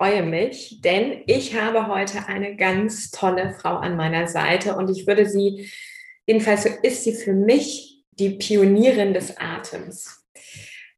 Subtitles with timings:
[0.00, 5.06] Freue mich, denn ich habe heute eine ganz tolle Frau an meiner Seite und ich
[5.06, 5.70] würde sie,
[6.26, 10.24] jedenfalls so ist sie für mich die Pionierin des Atems.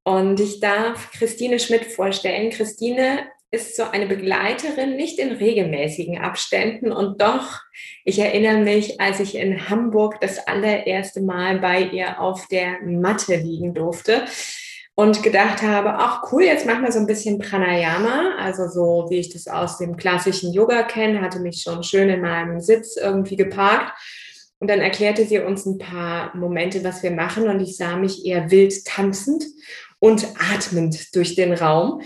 [0.05, 2.51] Und ich darf Christine Schmidt vorstellen.
[2.51, 6.93] Christine ist so eine Begleiterin, nicht in regelmäßigen Abständen.
[6.93, 7.59] Und doch,
[8.05, 13.35] ich erinnere mich, als ich in Hamburg das allererste Mal bei ihr auf der Matte
[13.35, 14.27] liegen durfte,
[15.03, 19.19] und gedacht habe, ach cool, jetzt machen wir so ein bisschen Pranayama, also so wie
[19.19, 23.35] ich das aus dem klassischen Yoga kenne, hatte mich schon schön in meinem Sitz irgendwie
[23.35, 23.93] geparkt.
[24.61, 28.25] Und dann erklärte sie uns ein paar Momente, was wir machen und ich sah mich
[28.25, 29.45] eher wild tanzend
[29.99, 32.03] und atmend durch den Raum.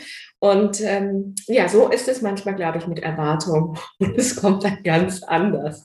[0.50, 3.76] Und ähm, ja, so ist es manchmal, glaube ich, mit Erwartung.
[3.98, 5.84] Und es kommt dann ganz anders.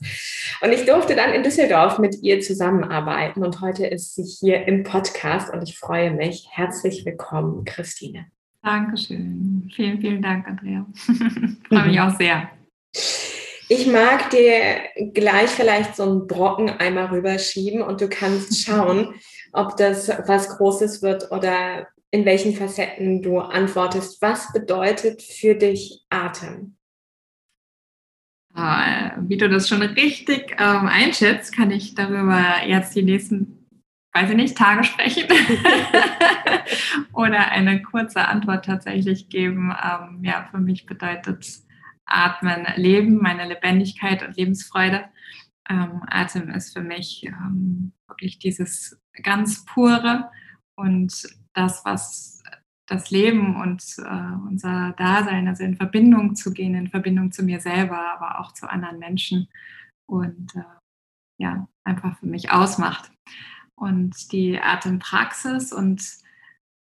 [0.62, 3.44] Und ich durfte dann in Düsseldorf mit ihr zusammenarbeiten.
[3.44, 6.48] Und heute ist sie hier im Podcast und ich freue mich.
[6.52, 8.28] Herzlich willkommen, Christine.
[8.62, 9.72] Dankeschön.
[9.76, 10.86] Vielen, vielen Dank, Andrea.
[11.68, 12.50] freue mich auch sehr.
[13.68, 14.82] Ich mag dir
[15.14, 19.16] gleich vielleicht so einen Brocken einmal rüberschieben und du kannst schauen,
[19.54, 24.22] ob das was Großes wird oder in welchen Facetten du antwortest.
[24.22, 26.76] Was bedeutet für dich Atem?
[28.54, 33.66] Ah, wie du das schon richtig ähm, einschätzt, kann ich darüber jetzt die nächsten,
[34.14, 35.30] weiß ich nicht, Tage sprechen
[37.14, 39.74] oder eine kurze Antwort tatsächlich geben.
[39.82, 41.48] Ähm, ja, für mich bedeutet
[42.06, 45.06] Atmen Leben, meine Lebendigkeit und Lebensfreude.
[45.70, 50.30] Ähm, Atem ist für mich ähm, wirklich dieses ganz pure
[50.76, 51.14] und
[51.54, 52.44] das, was
[52.88, 57.62] das Leben und äh, unser Dasein, also in Verbindung zu gehen, in Verbindung zu mir
[57.62, 59.48] selber, aber auch zu anderen Menschen
[60.08, 60.64] und äh,
[61.42, 63.12] ja, einfach für mich ausmacht.
[63.76, 66.06] Und die Atempraxis und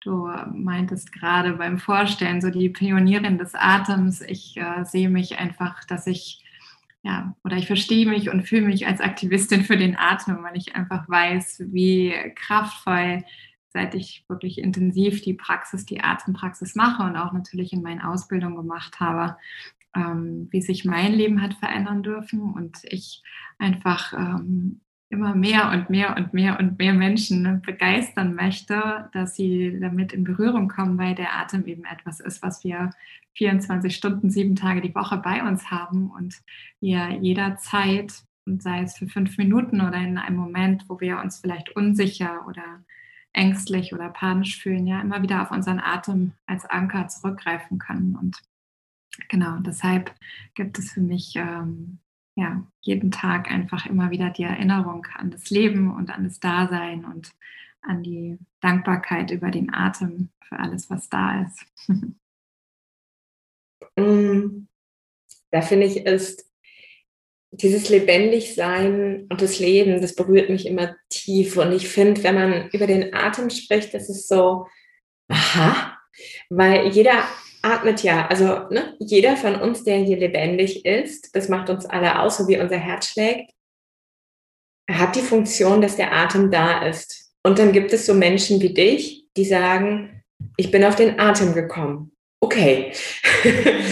[0.03, 5.85] du meintest gerade beim Vorstellen, so die Pionierin des Atems, ich äh, sehe mich einfach,
[5.85, 6.45] dass ich
[7.03, 10.77] ja, oder ich verstehe mich und fühle mich als Aktivistin für den Atem, weil ich
[10.77, 13.25] einfach weiß, wie kraftvoll
[13.73, 18.57] seit ich wirklich intensiv die Praxis, die Atempraxis mache und auch natürlich in meinen Ausbildungen
[18.57, 19.37] gemacht habe,
[19.95, 23.23] ähm, wie sich mein Leben hat verändern dürfen und ich
[23.59, 29.79] einfach ähm, immer mehr und mehr und mehr und mehr Menschen begeistern möchte, dass sie
[29.81, 32.91] damit in Berührung kommen, weil der Atem eben etwas ist, was wir
[33.35, 36.37] 24 Stunden, sieben Tage die Woche bei uns haben und
[36.81, 41.39] wir jederzeit, und sei es für fünf Minuten oder in einem Moment, wo wir uns
[41.39, 42.83] vielleicht unsicher oder
[43.33, 48.17] ängstlich oder panisch fühlen, ja immer wieder auf unseren Atem als Anker zurückgreifen können.
[48.17, 48.39] Und
[49.29, 50.15] genau, deshalb
[50.55, 51.99] gibt es für mich ähm,
[52.35, 57.05] ja jeden Tag einfach immer wieder die Erinnerung an das Leben und an das Dasein
[57.05, 57.33] und
[57.83, 61.65] an die Dankbarkeit über den Atem für alles, was da ist.
[63.97, 64.69] Mm,
[65.51, 66.50] da finde ich, ist
[67.53, 71.57] dieses Lebendigsein und das Leben, das berührt mich immer tief.
[71.57, 74.67] Und ich finde, wenn man über den Atem spricht, das ist so,
[75.29, 75.99] aha,
[76.49, 77.25] weil jeder
[77.63, 82.21] atmet ja, also ne, jeder von uns, der hier lebendig ist, das macht uns alle
[82.21, 83.53] aus, so wie unser Herz schlägt,
[84.91, 87.33] hat die Funktion, dass der Atem da ist.
[87.43, 90.23] Und dann gibt es so Menschen wie dich, die sagen,
[90.57, 92.13] ich bin auf den Atem gekommen.
[92.41, 92.93] Okay.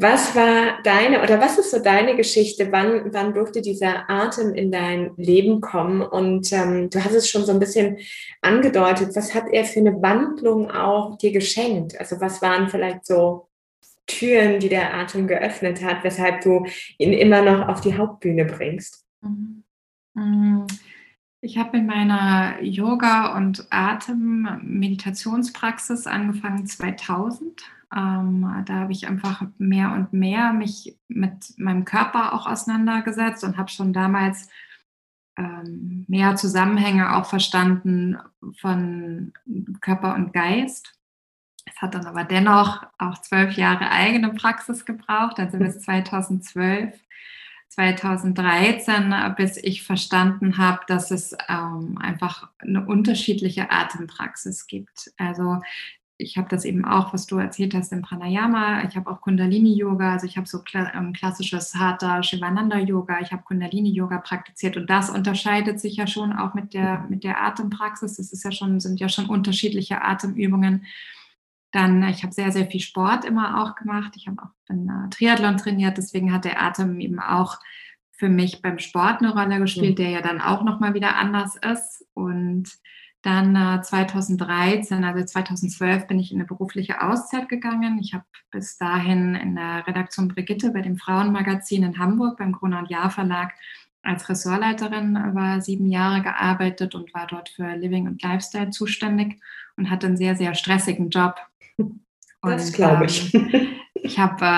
[0.00, 2.70] Was war deine oder was ist so deine Geschichte?
[2.70, 6.02] Wann, wann durfte dieser Atem in dein Leben kommen?
[6.02, 7.98] Und ähm, du hast es schon so ein bisschen
[8.40, 9.16] angedeutet.
[9.16, 11.98] Was hat er für eine Wandlung auch dir geschenkt?
[11.98, 13.48] Also was waren vielleicht so
[14.06, 16.64] Türen, die der Atem geöffnet hat, weshalb du
[16.98, 19.04] ihn immer noch auf die Hauptbühne bringst?
[19.20, 19.64] Mhm.
[20.14, 20.66] Mhm.
[21.40, 27.62] Ich habe in meiner Yoga- und Atem-Meditationspraxis angefangen 2000
[27.94, 33.56] ähm, da habe ich einfach mehr und mehr mich mit meinem Körper auch auseinandergesetzt und
[33.56, 34.50] habe schon damals
[35.38, 38.18] ähm, mehr Zusammenhänge auch verstanden
[38.60, 39.32] von
[39.80, 40.94] Körper und Geist.
[41.64, 46.94] Es hat dann aber dennoch auch zwölf Jahre eigene Praxis gebraucht, also bis 2012.
[47.68, 55.12] 2013, bis ich verstanden habe, dass es ähm, einfach eine unterschiedliche Atempraxis gibt.
[55.16, 55.60] Also
[56.20, 58.82] ich habe das eben auch, was du erzählt hast im Pranayama.
[58.82, 63.20] Ich habe auch Kundalini-Yoga, also ich habe so kla ähm, klassisches Hatha Shivananda-Yoga.
[63.20, 67.40] Ich habe Kundalini-Yoga praktiziert und das unterscheidet sich ja schon auch mit der, mit der
[67.40, 68.16] Atempraxis.
[68.16, 70.86] Das ist ja schon, sind ja schon unterschiedliche Atemübungen.
[71.78, 74.14] Dann, ich habe sehr, sehr viel Sport immer auch gemacht.
[74.16, 77.60] Ich habe auch bin, äh, Triathlon trainiert, deswegen hat der Atem eben auch
[78.10, 82.04] für mich beim Sport eine Rolle gespielt, der ja dann auch nochmal wieder anders ist.
[82.14, 82.68] Und
[83.22, 88.00] dann äh, 2013, also 2012 bin ich in eine berufliche Auszeit gegangen.
[88.00, 92.80] Ich habe bis dahin in der Redaktion Brigitte bei dem Frauenmagazin in Hamburg beim Gruner
[92.80, 93.52] und Jahr Verlag
[94.02, 99.40] als Ressortleiterin über sieben Jahre gearbeitet und war dort für Living und Lifestyle zuständig
[99.76, 101.36] und hatte einen sehr, sehr stressigen Job.
[102.42, 103.34] Das glaube ich.
[103.34, 104.48] Ähm, ich habe äh,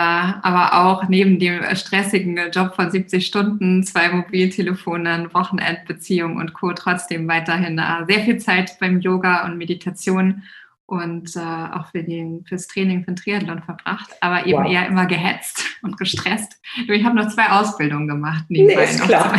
[0.42, 6.72] aber auch neben dem stressigen Job von 70 Stunden, zwei Mobiltelefonen, Wochenendbeziehungen und Co.
[6.72, 10.42] trotzdem weiterhin äh, sehr viel Zeit beim Yoga und Meditation
[10.90, 14.68] und äh, auch für den, fürs Training für den Triathlon verbracht, aber eben wow.
[14.68, 16.60] eher immer gehetzt und gestresst.
[16.88, 18.86] Ich habe noch zwei Ausbildungen gemacht nebenbei.
[18.86, 19.32] Nee, ist klar.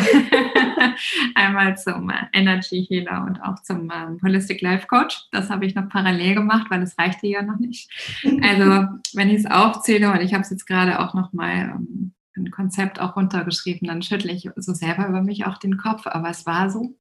[1.35, 5.27] Einmal zum äh, Energy Healer und auch zum ähm, Holistic Life Coach.
[5.31, 7.91] Das habe ich noch parallel gemacht, weil es reichte ja noch nicht.
[8.41, 12.13] Also wenn ich es aufzähle und ich habe es jetzt gerade auch noch mal ähm,
[12.37, 16.29] ein Konzept auch runtergeschrieben, dann schüttle ich so selber über mich auch den Kopf, aber
[16.29, 16.97] es war so.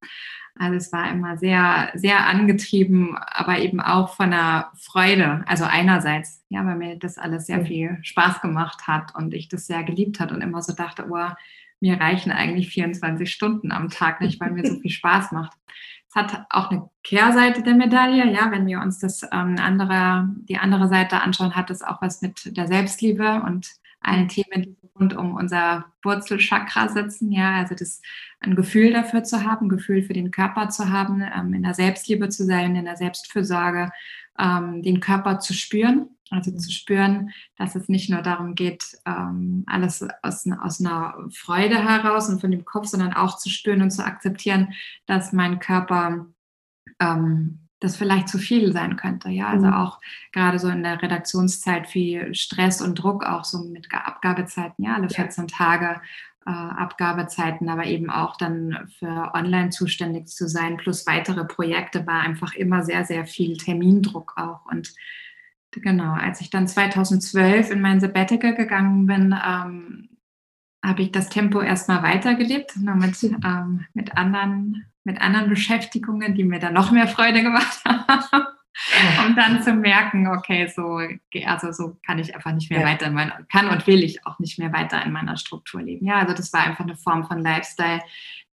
[0.58, 5.42] Also es war immer sehr, sehr angetrieben, aber eben auch von der Freude.
[5.46, 9.66] Also einerseits, ja, weil mir das alles sehr viel Spaß gemacht hat und ich das
[9.66, 11.28] sehr geliebt hat und immer so dachte, oh,
[11.80, 15.52] mir reichen eigentlich 24 Stunden am Tag nicht, weil mir so viel Spaß macht.
[16.08, 20.58] Es hat auch eine Kehrseite der Medaille, ja, wenn wir uns das ähm, andere, die
[20.58, 23.68] andere Seite anschauen, hat es auch was mit der Selbstliebe und
[24.00, 28.02] allen Themen, die rund um unser Wurzelchakra sitzen, ja, also das
[28.40, 31.74] ein Gefühl dafür zu haben, ein Gefühl für den Körper zu haben, ähm, in der
[31.74, 33.90] Selbstliebe zu sein, in der Selbstfürsorge,
[34.38, 39.64] ähm, den Körper zu spüren, also zu spüren, dass es nicht nur darum geht, ähm,
[39.66, 43.90] alles aus, aus einer Freude heraus und von dem Kopf, sondern auch zu spüren und
[43.90, 44.72] zu akzeptieren,
[45.06, 46.26] dass mein Körper
[47.00, 49.30] ähm, das vielleicht zu viel sein könnte.
[49.30, 49.72] Ja, also mhm.
[49.72, 50.00] auch
[50.32, 55.08] gerade so in der Redaktionszeit viel Stress und Druck, auch so mit Abgabezeiten, ja, alle
[55.08, 55.56] 14 ja.
[55.56, 56.00] Tage
[56.46, 62.20] äh, Abgabezeiten, aber eben auch dann für online zuständig zu sein, plus weitere Projekte, war
[62.20, 64.66] einfach immer sehr, sehr viel Termindruck auch.
[64.66, 64.94] Und
[65.70, 70.08] genau, als ich dann 2012 in mein Sabbatical gegangen bin, ähm,
[70.82, 76.44] habe ich das Tempo erstmal weitergelebt, nur mit, ähm, mit anderen mit anderen Beschäftigungen, die
[76.44, 78.46] mir dann noch mehr Freude gemacht haben.
[79.26, 81.00] um dann zu merken, okay, so,
[81.44, 82.86] also so kann ich einfach nicht mehr ja.
[82.86, 86.06] weiter in meiner, kann und will ich auch nicht mehr weiter in meiner Struktur leben.
[86.06, 88.00] Ja, also das war einfach eine Form von Lifestyle,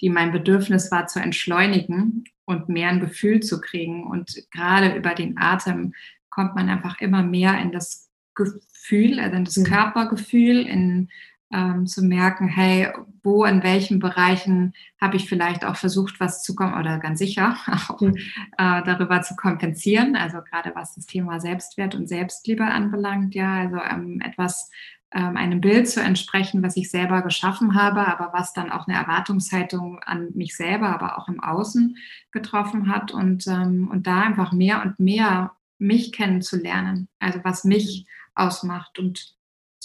[0.01, 4.05] die mein Bedürfnis war zu entschleunigen und mehr ein Gefühl zu kriegen.
[4.05, 5.93] Und gerade über den Atem
[6.29, 9.63] kommt man einfach immer mehr in das Gefühl, also in das mhm.
[9.65, 11.09] Körpergefühl, in
[11.53, 12.89] ähm, zu merken, hey,
[13.23, 17.57] wo, in welchen Bereichen habe ich vielleicht auch versucht, was zu kommen, oder ganz sicher
[17.67, 18.13] auch äh,
[18.57, 24.21] darüber zu kompensieren, also gerade was das Thema Selbstwert und Selbstliebe anbelangt, ja, also ähm,
[24.21, 24.69] etwas
[25.15, 28.97] ähm, einem Bild zu entsprechen, was ich selber geschaffen habe, aber was dann auch eine
[28.97, 31.97] Erwartungshaltung an mich selber, aber auch im Außen
[32.31, 33.11] getroffen hat.
[33.11, 39.35] Und, ähm, und da einfach mehr und mehr mich kennenzulernen, also was mich ausmacht und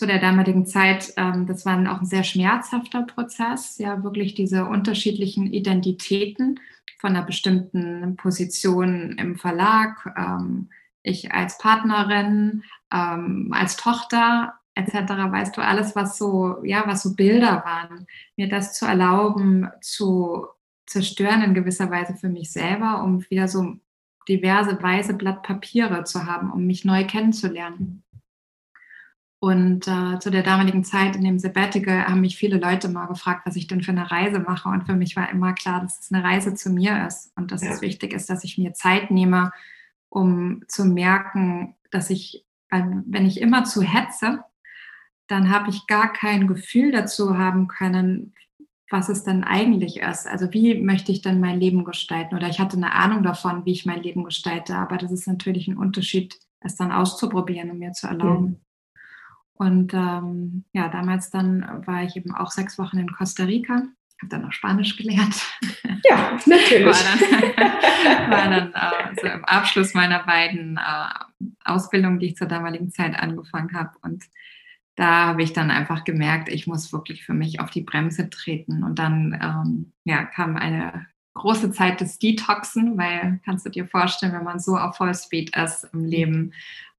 [0.01, 4.65] zu der damaligen Zeit, ähm, das war auch ein sehr schmerzhafter Prozess, ja, wirklich diese
[4.65, 6.59] unterschiedlichen Identitäten
[6.99, 10.71] von einer bestimmten Position im Verlag, ähm,
[11.03, 14.95] ich als Partnerin, ähm, als Tochter etc.,
[15.31, 20.47] weißt du, alles, was so, ja, was so Bilder waren, mir das zu erlauben, zu
[20.87, 23.77] zerstören in gewisser Weise für mich selber, um wieder so
[24.31, 28.03] diverse weiße Blatt Papiere zu haben, um mich neu kennenzulernen.
[29.43, 33.47] Und äh, zu der damaligen Zeit in dem Sabbatical haben mich viele Leute mal gefragt,
[33.47, 34.69] was ich denn für eine Reise mache.
[34.69, 37.63] Und für mich war immer klar, dass es eine Reise zu mir ist und dass
[37.63, 37.71] ja.
[37.71, 39.51] es wichtig ist, dass ich mir Zeit nehme,
[40.11, 44.45] um zu merken, dass ich, wenn ich immer zu hetze,
[45.27, 48.35] dann habe ich gar kein Gefühl dazu haben können,
[48.91, 50.27] was es denn eigentlich ist.
[50.27, 52.35] Also wie möchte ich denn mein Leben gestalten?
[52.35, 55.67] Oder ich hatte eine Ahnung davon, wie ich mein Leben gestalte, aber das ist natürlich
[55.67, 58.61] ein Unterschied, es dann auszuprobieren und mir zu erlauben.
[59.61, 64.29] Und ähm, ja, damals dann war ich eben auch sechs Wochen in Costa Rica, habe
[64.31, 65.37] dann noch Spanisch gelernt.
[66.09, 66.87] Ja, natürlich.
[66.87, 72.47] war dann, war dann äh, so im Abschluss meiner beiden äh, Ausbildungen, die ich zur
[72.47, 73.91] damaligen Zeit angefangen habe.
[74.01, 74.25] Und
[74.97, 78.83] da habe ich dann einfach gemerkt, ich muss wirklich für mich auf die Bremse treten.
[78.83, 84.33] Und dann ähm, ja, kam eine große Zeit des Detoxen, weil kannst du dir vorstellen,
[84.33, 86.55] wenn man so auf Vollspeed ist im Leben,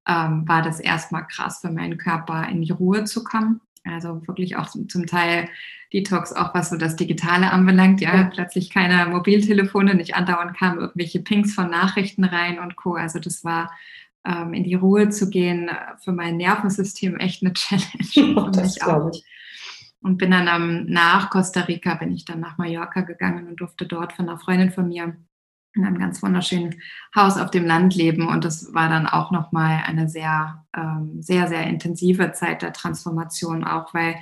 [0.07, 3.61] ähm, war das erstmal krass für meinen Körper in die Ruhe zu kommen.
[3.83, 5.49] Also wirklich auch zum Teil
[5.93, 8.01] Detox, auch was so das Digitale anbelangt.
[8.01, 8.23] Ja, ja.
[8.23, 12.93] plötzlich keine Mobiltelefone, nicht andauernd kamen irgendwelche Pings von Nachrichten rein und Co.
[12.93, 13.71] Also das war
[14.25, 15.69] ähm, in die Ruhe zu gehen
[16.03, 18.39] für mein Nervensystem echt eine Challenge.
[18.39, 19.25] Oh, das glaube ich.
[20.01, 23.85] Und bin dann ähm, nach Costa Rica, bin ich dann nach Mallorca gegangen und durfte
[23.85, 25.15] dort von einer Freundin von mir
[25.73, 26.81] in einem ganz wunderschönen
[27.15, 28.27] Haus auf dem Land leben.
[28.27, 33.63] Und das war dann auch nochmal eine sehr, ähm, sehr, sehr intensive Zeit der Transformation,
[33.63, 34.15] auch weil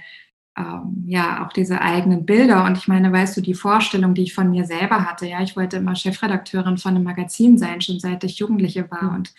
[0.60, 4.34] ähm, ja auch diese eigenen Bilder und ich meine, weißt du, die Vorstellung, die ich
[4.34, 8.24] von mir selber hatte, ja, ich wollte immer Chefredakteurin von einem Magazin sein, schon seit
[8.24, 9.34] ich Jugendliche war und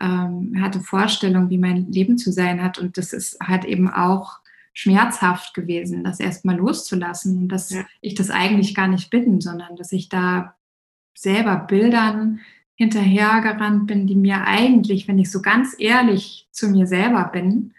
[0.00, 2.78] ähm, hatte Vorstellungen, wie mein Leben zu sein hat.
[2.78, 4.40] Und das ist halt eben auch
[4.74, 7.84] schmerzhaft gewesen, das erstmal loszulassen und dass ja.
[8.02, 10.55] ich das eigentlich gar nicht bin, sondern dass ich da
[11.16, 12.40] selber Bildern
[12.74, 17.74] hinterhergerannt bin, die mir eigentlich, wenn ich so ganz ehrlich zu mir selber bin,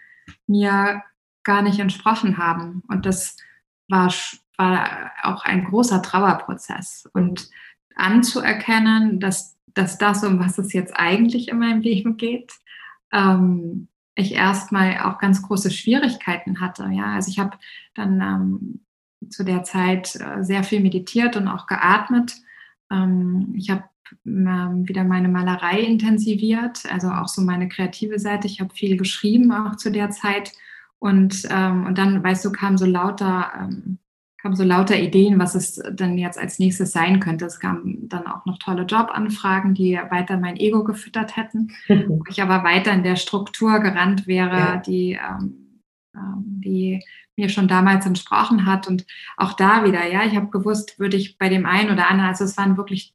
[0.46, 1.02] mir
[1.44, 2.82] gar nicht entsprochen haben.
[2.88, 3.36] Und das
[3.88, 4.12] war,
[4.56, 7.08] war auch ein großer Trauerprozess.
[7.12, 7.48] Und
[7.94, 12.52] anzuerkennen, dass, dass das, um was es jetzt eigentlich in meinem Leben geht,
[13.12, 16.88] ähm, ich erstmal auch ganz große Schwierigkeiten hatte.
[16.92, 17.56] Ja, also ich habe
[17.94, 18.80] dann ähm,
[19.30, 22.34] zu der Zeit äh, sehr viel meditiert und auch geatmet.
[22.90, 23.84] Ähm, ich habe
[24.26, 28.46] ähm, wieder meine Malerei intensiviert, also auch so meine kreative Seite.
[28.46, 30.52] Ich habe viel geschrieben auch zu der Zeit.
[30.98, 33.98] Und, ähm, und dann, weißt du, kam so lauter ähm,
[34.38, 37.44] kamen so lauter Ideen, was es dann jetzt als nächstes sein könnte.
[37.44, 41.72] Es kamen dann auch noch tolle Jobanfragen, die weiter mein Ego gefüttert hätten.
[42.06, 44.76] wo ich aber weiter in der Struktur gerannt wäre, ja.
[44.76, 45.82] die, ähm,
[46.14, 47.04] ähm, die
[47.38, 48.86] mir schon damals entsprochen hat.
[48.86, 52.28] Und auch da wieder, ja, ich habe gewusst, würde ich bei dem einen oder anderen,
[52.28, 53.14] also es waren wirklich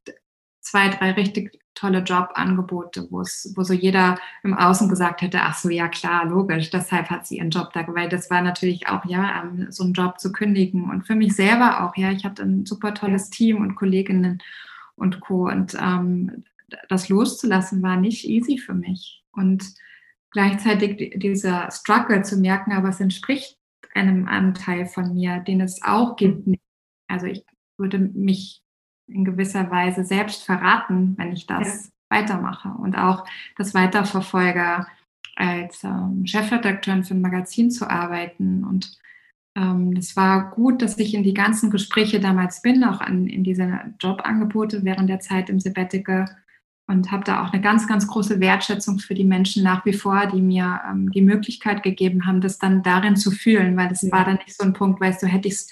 [0.60, 5.56] zwei, drei richtig tolle Jobangebote, wo es, wo so jeder im Außen gesagt hätte, ach
[5.56, 9.04] so, ja klar, logisch, deshalb hat sie ihren Job da, weil das war natürlich auch,
[9.04, 12.42] ja, ähm, so einen Job zu kündigen und für mich selber auch, ja, ich hatte
[12.42, 14.40] ein super tolles Team und Kolleginnen
[14.96, 15.48] und Co.
[15.48, 16.44] Und ähm,
[16.88, 19.22] das loszulassen war nicht easy für mich.
[19.32, 19.64] Und
[20.30, 23.58] gleichzeitig dieser Struggle zu merken, aber es entspricht
[23.94, 26.48] einem Anteil von mir, den es auch gibt.
[27.08, 27.44] Also ich
[27.78, 28.62] würde mich
[29.06, 32.18] in gewisser Weise selbst verraten, wenn ich das ja.
[32.18, 34.86] weitermache und auch das weiterverfolge,
[35.36, 38.64] als ähm, Chefredakteurin für ein Magazin zu arbeiten.
[38.64, 38.98] Und
[39.56, 43.44] ähm, es war gut, dass ich in die ganzen Gespräche damals bin, auch an, in
[43.44, 46.26] diese Jobangebote während der Zeit im Sabbatical
[46.86, 50.26] und habe da auch eine ganz, ganz große Wertschätzung für die Menschen nach wie vor,
[50.26, 54.12] die mir ähm, die Möglichkeit gegeben haben, das dann darin zu fühlen, weil das ja.
[54.12, 55.68] war dann nicht so ein Punkt, weißt du, hätte ich es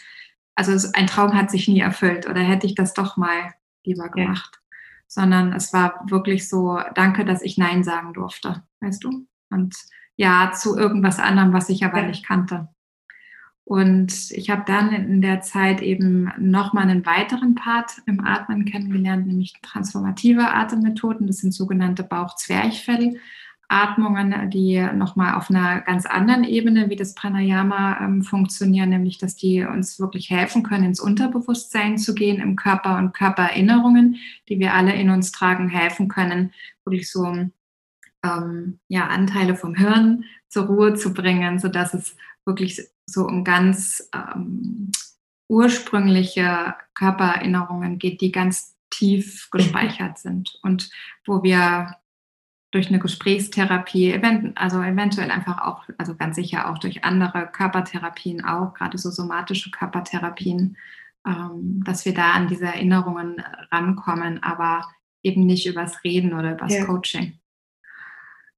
[0.55, 3.55] also ein Traum hat sich nie erfüllt oder hätte ich das doch mal
[3.85, 4.51] lieber gemacht.
[4.55, 4.77] Ja.
[5.07, 9.27] Sondern es war wirklich so, danke, dass ich Nein sagen durfte, weißt du?
[9.51, 9.77] Und
[10.17, 12.07] ja zu irgendwas anderem, was ich aber ja.
[12.07, 12.69] nicht kannte.
[13.65, 19.27] Und ich habe dann in der Zeit eben nochmal einen weiteren Part im Atmen kennengelernt,
[19.27, 21.27] nämlich transformative Atemmethoden.
[21.27, 23.21] Das sind sogenannte Bauch-Zwerchfell.
[23.73, 29.35] Atmungen, die nochmal auf einer ganz anderen Ebene wie das Pranayama ähm, funktionieren, nämlich dass
[29.35, 34.17] die uns wirklich helfen können, ins Unterbewusstsein zu gehen, im Körper und Körpererinnerungen,
[34.51, 36.53] die wir alle in uns tragen, helfen können,
[36.85, 37.25] wirklich so
[38.23, 44.09] ähm, ja, Anteile vom Hirn zur Ruhe zu bringen, sodass es wirklich so um ganz
[44.15, 44.91] ähm,
[45.49, 50.91] ursprüngliche Körpererinnerungen geht, die ganz tief gespeichert sind und
[51.27, 51.97] wo wir
[52.71, 54.19] durch eine Gesprächstherapie,
[54.55, 59.71] also eventuell einfach auch, also ganz sicher auch durch andere Körpertherapien auch, gerade so somatische
[59.71, 60.77] Körpertherapien,
[61.27, 64.89] ähm, dass wir da an diese Erinnerungen rankommen, aber
[65.23, 66.85] eben nicht übers Reden oder übers ja.
[66.87, 67.39] Coaching.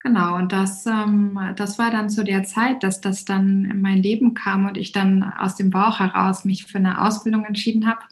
[0.05, 3.99] Genau, und das, ähm, das war dann zu der Zeit, dass das dann in mein
[3.99, 8.05] Leben kam und ich dann aus dem Bauch heraus mich für eine Ausbildung entschieden habe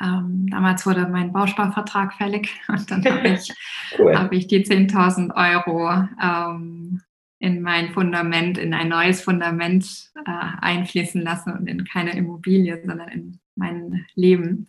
[0.00, 3.52] ähm, damals wurde mein Bausparvertrag fällig und dann habe ich,
[3.98, 4.16] cool.
[4.16, 7.02] hab ich die 10.000 Euro ähm,
[7.40, 10.30] in mein Fundament, in ein neues Fundament äh,
[10.60, 14.68] einfließen lassen und in keine Immobilie, sondern in mein Leben.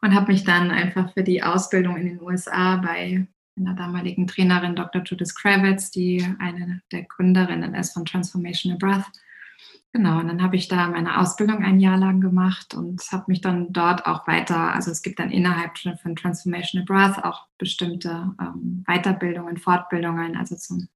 [0.00, 3.26] Und habe mich dann einfach für die Ausbildung in den USA bei
[3.58, 5.02] einer damaligen Trainerin Dr.
[5.02, 9.10] Judith Kravitz, die eine der Gründerinnen ist von Transformational Breath,
[9.94, 13.40] Genau, und dann habe ich da meine Ausbildung ein Jahr lang gemacht und habe mich
[13.40, 18.84] dann dort auch weiter, also es gibt dann innerhalb von Transformational Breath auch bestimmte ähm,
[18.86, 20.88] Weiterbildungen, Fortbildungen, also zum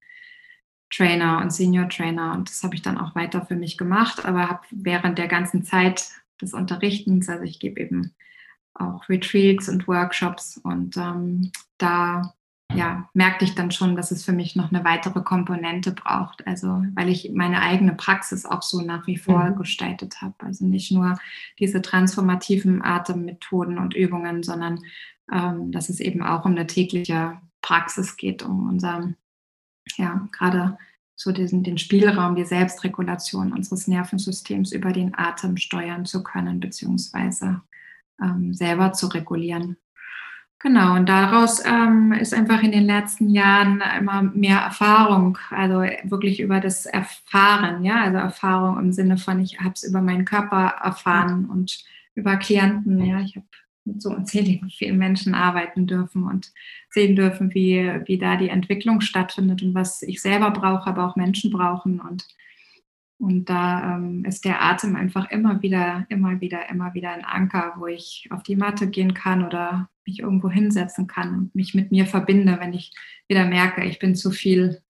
[0.91, 4.51] Trainer und Senior Trainer und das habe ich dann auch weiter für mich gemacht, aber
[4.51, 6.11] habe während der ganzen Zeit
[6.43, 8.15] des Unterrichtens, also ich gebe eben
[8.75, 10.59] auch Retreats und Workshops.
[10.59, 12.35] Und ähm, da
[12.77, 16.47] ja, merkte ich dann schon, dass es für mich noch eine weitere Komponente braucht.
[16.47, 19.57] Also, weil ich meine eigene Praxis auch so nach wie vor mhm.
[19.57, 20.35] gestaltet habe.
[20.41, 21.19] Also nicht nur
[21.59, 24.81] diese transformativen Atemmethoden und Übungen, sondern
[25.31, 29.15] ähm, dass es eben auch um eine tägliche Praxis geht, um unser,
[29.97, 30.77] ja, gerade
[31.15, 37.61] so diesen, den Spielraum, die Selbstregulation unseres Nervensystems über den Atem steuern zu können, beziehungsweise
[38.21, 39.77] ähm, selber zu regulieren.
[40.63, 46.39] Genau, und daraus ähm, ist einfach in den letzten Jahren immer mehr Erfahrung, also wirklich
[46.39, 50.75] über das Erfahren, ja, also Erfahrung im Sinne von, ich habe es über meinen Körper
[50.85, 53.47] erfahren und über Klienten, ja, ich habe
[53.85, 56.53] mit so unzähligen vielen Menschen arbeiten dürfen und
[56.91, 61.17] sehen dürfen, wie, wie da die Entwicklung stattfindet und was ich selber brauche, aber auch
[61.17, 62.25] Menschen brauchen und
[63.23, 67.75] und da ähm, ist der Atem einfach immer wieder, immer wieder, immer wieder ein Anker,
[67.77, 71.93] wo ich auf die Matte gehen kann oder mich irgendwo hinsetzen kann und mich mit
[71.93, 72.93] mir verbinde, wenn ich
[73.29, 74.83] wieder merke, ich bin zu viel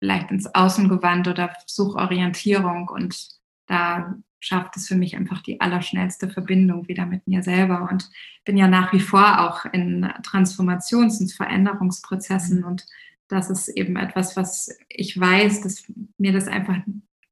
[0.00, 2.88] vielleicht ins Außen gewandt oder suche Orientierung.
[2.88, 3.28] Und
[3.68, 7.88] da schafft es für mich einfach die allerschnellste Verbindung wieder mit mir selber.
[7.88, 8.10] Und
[8.44, 12.64] bin ja nach wie vor auch in Transformations- und Veränderungsprozessen.
[12.64, 12.84] Und
[13.28, 15.84] das ist eben etwas, was ich weiß, dass
[16.18, 16.78] mir das einfach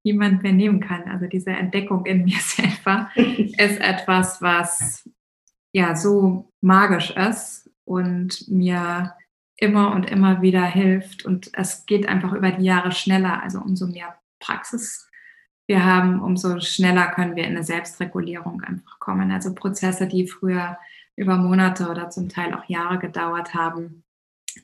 [0.04, 1.04] niemand mehr nehmen kann.
[1.04, 5.08] Also diese Entdeckung in mir selber ist etwas, was
[5.73, 9.14] ja so magisch ist und mir
[9.56, 11.25] immer und immer wieder hilft.
[11.25, 13.42] Und es geht einfach über die Jahre schneller.
[13.42, 15.08] Also umso mehr Praxis
[15.66, 19.32] wir haben, umso schneller können wir in eine Selbstregulierung einfach kommen.
[19.32, 20.78] Also Prozesse, die früher
[21.16, 24.04] über Monate oder zum Teil auch Jahre gedauert haben,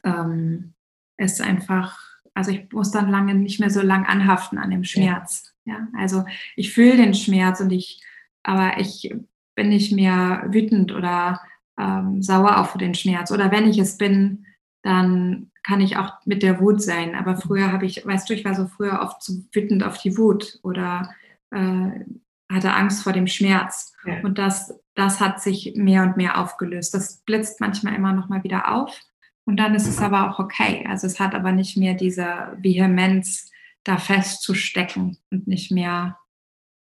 [0.04, 0.74] ähm,
[1.16, 1.98] ist einfach
[2.34, 5.54] also ich muss dann lange nicht mehr so lang anhaften an dem Schmerz.
[5.64, 5.88] Ja, ja?
[5.98, 6.24] also
[6.56, 8.02] ich fühle den Schmerz und ich,
[8.42, 9.14] aber ich
[9.54, 11.40] bin nicht mehr wütend oder
[11.78, 13.30] ähm, sauer auf den Schmerz.
[13.30, 14.46] Oder wenn ich es bin,
[14.82, 17.14] dann kann ich auch mit der Wut sein.
[17.14, 20.16] Aber früher habe ich, weißt du, ich war so früher oft so wütend auf die
[20.16, 21.14] Wut oder
[21.50, 22.04] äh,
[22.50, 23.92] hatte Angst vor dem Schmerz.
[24.04, 24.20] Ja.
[24.22, 26.94] Und das, das hat sich mehr und mehr aufgelöst.
[26.94, 28.98] Das blitzt manchmal immer noch mal wieder auf.
[29.46, 30.86] Und dann ist es aber auch okay.
[30.88, 33.50] Also es hat aber nicht mehr diese Vehemenz,
[33.84, 36.18] da festzustecken und nicht mehr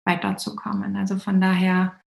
[0.04, 0.96] weiterzukommen.
[0.96, 2.00] Also von daher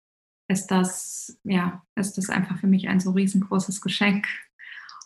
[0.48, 4.26] ist das, ja, ist das einfach für mich ein so riesengroßes Geschenk.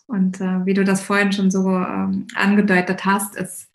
[0.07, 3.71] Und äh, wie du das vorhin schon so ähm, angedeutet hast, ist,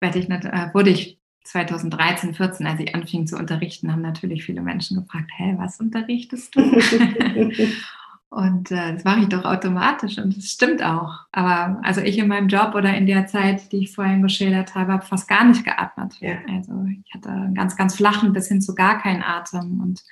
[0.00, 4.62] ich nicht, äh, wurde ich 2013, 14, als ich anfing zu unterrichten, haben natürlich viele
[4.62, 6.60] Menschen gefragt, hä, was unterrichtest du?
[8.32, 11.18] Und äh, das mache ich doch automatisch und das stimmt auch.
[11.32, 14.94] Aber also ich in meinem Job oder in der Zeit, die ich vorhin geschildert habe,
[14.94, 16.14] habe fast gar nicht geatmet.
[16.20, 16.38] Ja.
[16.48, 20.02] Also ich hatte einen ganz, ganz flachen bis hin zu gar keinen Atem und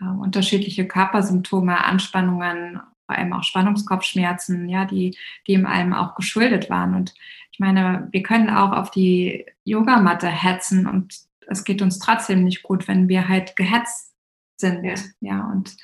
[0.00, 6.68] äh, unterschiedliche Körpersymptome, Anspannungen, vor allem auch Spannungskopfschmerzen, ja, die, die in allem auch geschuldet
[6.68, 6.96] waren.
[6.96, 7.14] Und
[7.52, 11.14] ich meine, wir können auch auf die Yogamatte hetzen und
[11.46, 14.14] es geht uns trotzdem nicht gut, wenn wir halt gehetzt
[14.56, 14.82] sind.
[14.82, 15.76] Ja, ja und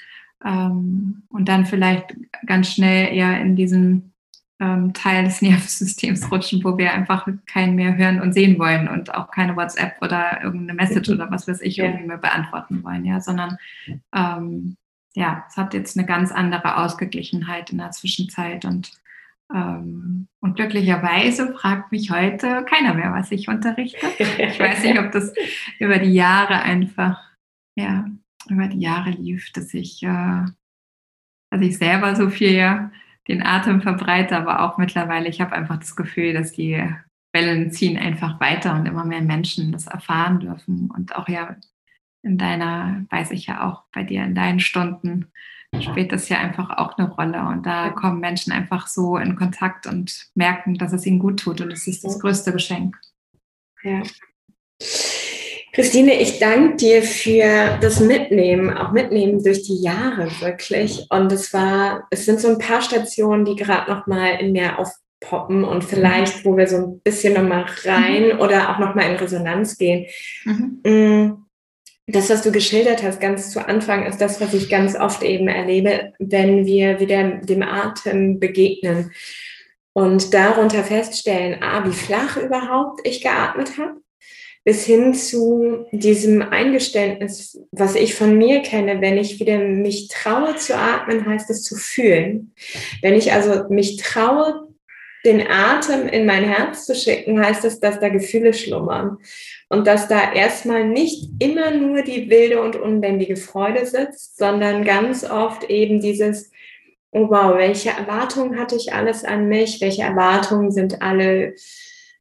[0.45, 2.15] ähm, und dann vielleicht
[2.47, 4.13] ganz schnell eher in diesen
[4.61, 9.15] ähm, Teil des Nervensystems rutschen, wo wir einfach keinen mehr hören und sehen wollen und
[9.15, 13.21] auch keine WhatsApp oder irgendeine Message oder was weiß ich irgendwie mehr beantworten wollen, ja,
[13.21, 13.57] sondern
[14.15, 14.77] ähm,
[15.15, 18.93] ja, es hat jetzt eine ganz andere Ausgeglichenheit in der Zwischenzeit und
[19.53, 24.07] ähm, und glücklicherweise fragt mich heute keiner mehr, was ich unterrichte.
[24.19, 25.33] Ich weiß nicht, ob das
[25.79, 27.23] über die Jahre einfach
[27.75, 28.05] ja,
[28.51, 30.45] über die Jahre lief, dass ich, äh,
[31.51, 32.91] dass ich selber so viel
[33.29, 36.83] den Atem verbreite, aber auch mittlerweile, ich habe einfach das Gefühl, dass die
[37.33, 40.91] Wellen ziehen einfach weiter und immer mehr Menschen das erfahren dürfen.
[40.91, 41.57] Und auch ja
[42.23, 45.31] in deiner, weiß ich ja auch, bei dir in deinen Stunden
[45.81, 47.43] spielt das ja einfach auch eine Rolle.
[47.47, 51.61] Und da kommen Menschen einfach so in Kontakt und merken, dass es ihnen gut tut.
[51.61, 52.99] Und es ist das größte Geschenk.
[53.83, 54.03] Ja.
[55.79, 61.07] Christine, ich danke dir für das Mitnehmen, auch Mitnehmen durch die Jahre wirklich.
[61.09, 64.77] Und es war, es sind so ein paar Stationen, die gerade noch mal in mir
[64.77, 68.41] aufpoppen und vielleicht, wo wir so ein bisschen noch mal rein mhm.
[68.41, 70.07] oder auch noch mal in Resonanz gehen.
[70.45, 70.81] Mhm.
[70.85, 71.47] Mm,
[72.09, 75.47] das, was du geschildert hast, ganz zu Anfang, ist das, was ich ganz oft eben
[75.47, 79.13] erlebe, wenn wir wieder dem Atem begegnen
[79.93, 84.01] und darunter feststellen, ah, wie flach überhaupt ich geatmet habe
[84.65, 90.57] bis hin zu diesem Eingeständnis, was ich von mir kenne, wenn ich wieder mich traue
[90.57, 92.53] zu atmen, heißt es zu fühlen.
[93.01, 94.69] Wenn ich also mich traue,
[95.25, 99.19] den Atem in mein Herz zu schicken, heißt es, dass da Gefühle schlummern
[99.69, 105.29] und dass da erstmal nicht immer nur die wilde und unbändige Freude sitzt, sondern ganz
[105.29, 106.51] oft eben dieses
[107.11, 109.81] oh wow, welche Erwartungen hatte ich alles an mich?
[109.81, 111.55] Welche Erwartungen sind alle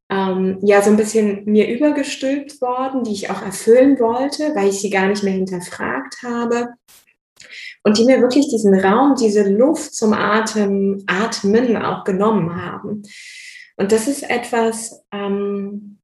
[0.10, 4.80] ähm, ja so ein bisschen mir übergestülpt worden, die ich auch erfüllen wollte, weil ich
[4.80, 6.70] sie gar nicht mehr hinterfragt habe.
[7.84, 13.04] Und die mir wirklich diesen Raum, diese Luft zum Atem, Atmen auch genommen haben.
[13.78, 16.00] Und das ist etwas, ähm,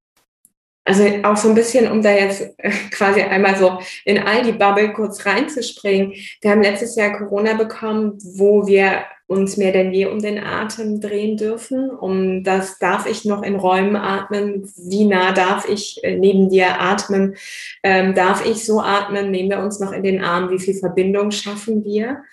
[0.85, 2.55] also auch so ein bisschen, um da jetzt
[2.91, 6.13] quasi einmal so in all die Bubble kurz reinzuspringen.
[6.41, 10.99] Wir haben letztes Jahr Corona bekommen, wo wir uns mehr denn je um den Atem
[10.99, 11.89] drehen dürfen.
[11.89, 14.69] Um das darf ich noch in Räumen atmen?
[14.77, 17.35] Wie nah darf ich äh, neben dir atmen?
[17.83, 19.31] Ähm, darf ich so atmen?
[19.31, 20.49] Nehmen wir uns noch in den Arm?
[20.49, 22.23] Wie viel Verbindung schaffen wir?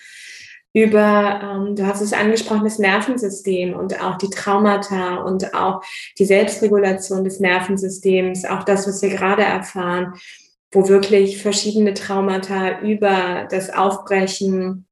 [0.73, 5.81] über, ähm, du hast es angesprochen, das Nervensystem und auch die Traumata und auch
[6.17, 10.13] die Selbstregulation des Nervensystems, auch das, was wir gerade erfahren,
[10.71, 14.85] wo wirklich verschiedene Traumata über das Aufbrechen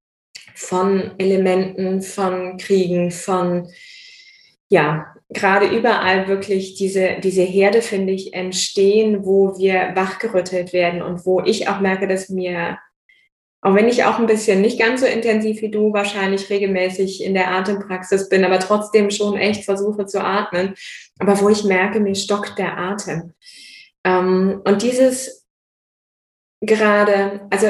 [0.60, 3.70] von Elementen, von Kriegen, von,
[4.68, 11.26] ja, gerade überall wirklich diese, diese Herde, finde ich, entstehen, wo wir wachgerüttelt werden und
[11.26, 12.78] wo ich auch merke, dass mir
[13.62, 17.34] auch wenn ich auch ein bisschen nicht ganz so intensiv wie du wahrscheinlich regelmäßig in
[17.34, 20.76] der Atempraxis bin, aber trotzdem schon echt versuche zu atmen,
[21.20, 23.34] aber wo ich merke, mir stockt der Atem.
[24.06, 25.46] Ähm, und dieses
[26.62, 27.68] gerade, also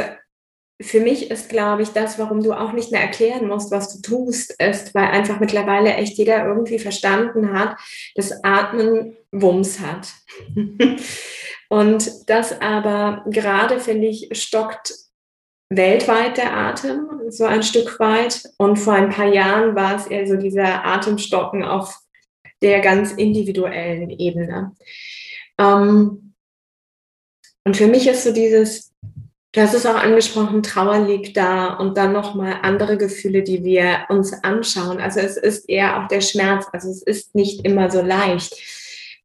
[0.82, 4.02] für mich ist, glaube ich, das, warum du auch nicht mehr erklären musst, was du
[4.02, 7.78] tust, ist, weil einfach mittlerweile echt jeder irgendwie verstanden hat,
[8.15, 10.13] dass Atmen Wumms hat.
[11.70, 14.94] Und das aber gerade, finde ich, stockt
[15.70, 18.44] weltweit der Atem, so ein Stück weit.
[18.58, 22.00] Und vor ein paar Jahren war es eher so dieser Atemstocken auf
[22.62, 24.76] der ganz individuellen Ebene.
[25.60, 26.34] Ähm,
[27.65, 28.88] und für mich ist so dieses,
[29.52, 34.06] du hast es auch angesprochen, Trauer liegt da und dann nochmal andere Gefühle, die wir
[34.10, 35.00] uns anschauen.
[35.00, 38.56] Also es ist eher auch der Schmerz, also es ist nicht immer so leicht.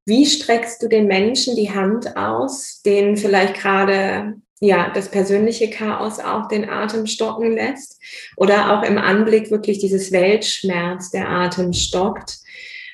[0.07, 6.21] Wie streckst du den Menschen die Hand aus, denen vielleicht gerade ja, das persönliche Chaos
[6.21, 8.01] auch den Atem stocken lässt
[8.37, 12.39] oder auch im Anblick wirklich dieses Weltschmerz, der Atem stockt.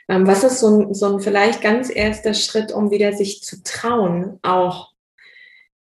[0.09, 3.63] Ähm, was ist so ein, so ein vielleicht ganz erster Schritt, um wieder sich zu
[3.63, 4.90] trauen, auch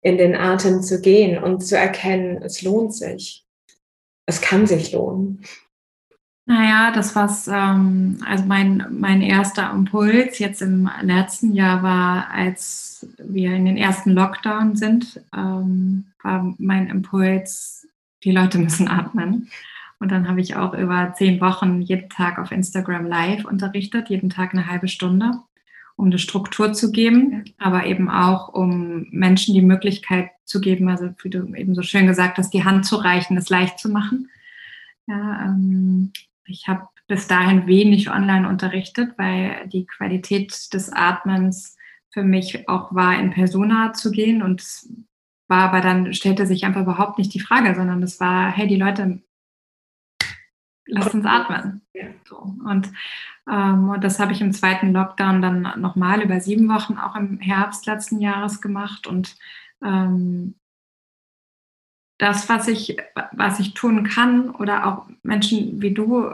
[0.04, 3.44] in den Atem zu gehen und zu erkennen, es lohnt sich.
[4.26, 5.42] Es kann sich lohnen.
[6.46, 13.06] Naja, das was, ähm, also mein, mein erster Impuls jetzt im letzten Jahr war, als
[13.18, 17.88] wir in den ersten Lockdown sind, ähm, war mein Impuls,
[18.24, 19.50] die Leute müssen atmen.
[20.00, 24.28] Und dann habe ich auch über zehn Wochen jeden Tag auf Instagram live unterrichtet, jeden
[24.28, 25.40] Tag eine halbe Stunde,
[25.96, 31.10] um eine Struktur zu geben, aber eben auch, um Menschen die Möglichkeit zu geben, also
[31.22, 34.28] wie du eben so schön gesagt hast, die Hand zu reichen, es leicht zu machen.
[35.06, 36.12] Ja, ähm,
[36.46, 41.76] ich habe bis dahin wenig online unterrichtet, weil die Qualität des Atmens
[42.10, 44.42] für mich auch war, in Persona zu gehen.
[44.42, 44.88] Und es
[45.48, 48.76] war aber dann, stellte sich einfach überhaupt nicht die Frage, sondern es war, hey, die
[48.76, 49.22] Leute,
[50.86, 51.82] lass uns atmen.
[52.28, 52.38] So.
[52.38, 52.90] Und,
[53.46, 57.86] und das habe ich im zweiten Lockdown dann nochmal über sieben Wochen auch im Herbst
[57.86, 59.06] letzten Jahres gemacht.
[59.06, 59.36] Und
[59.84, 60.54] ähm,
[62.18, 62.96] das, was ich,
[63.32, 66.30] was ich tun kann oder auch Menschen wie du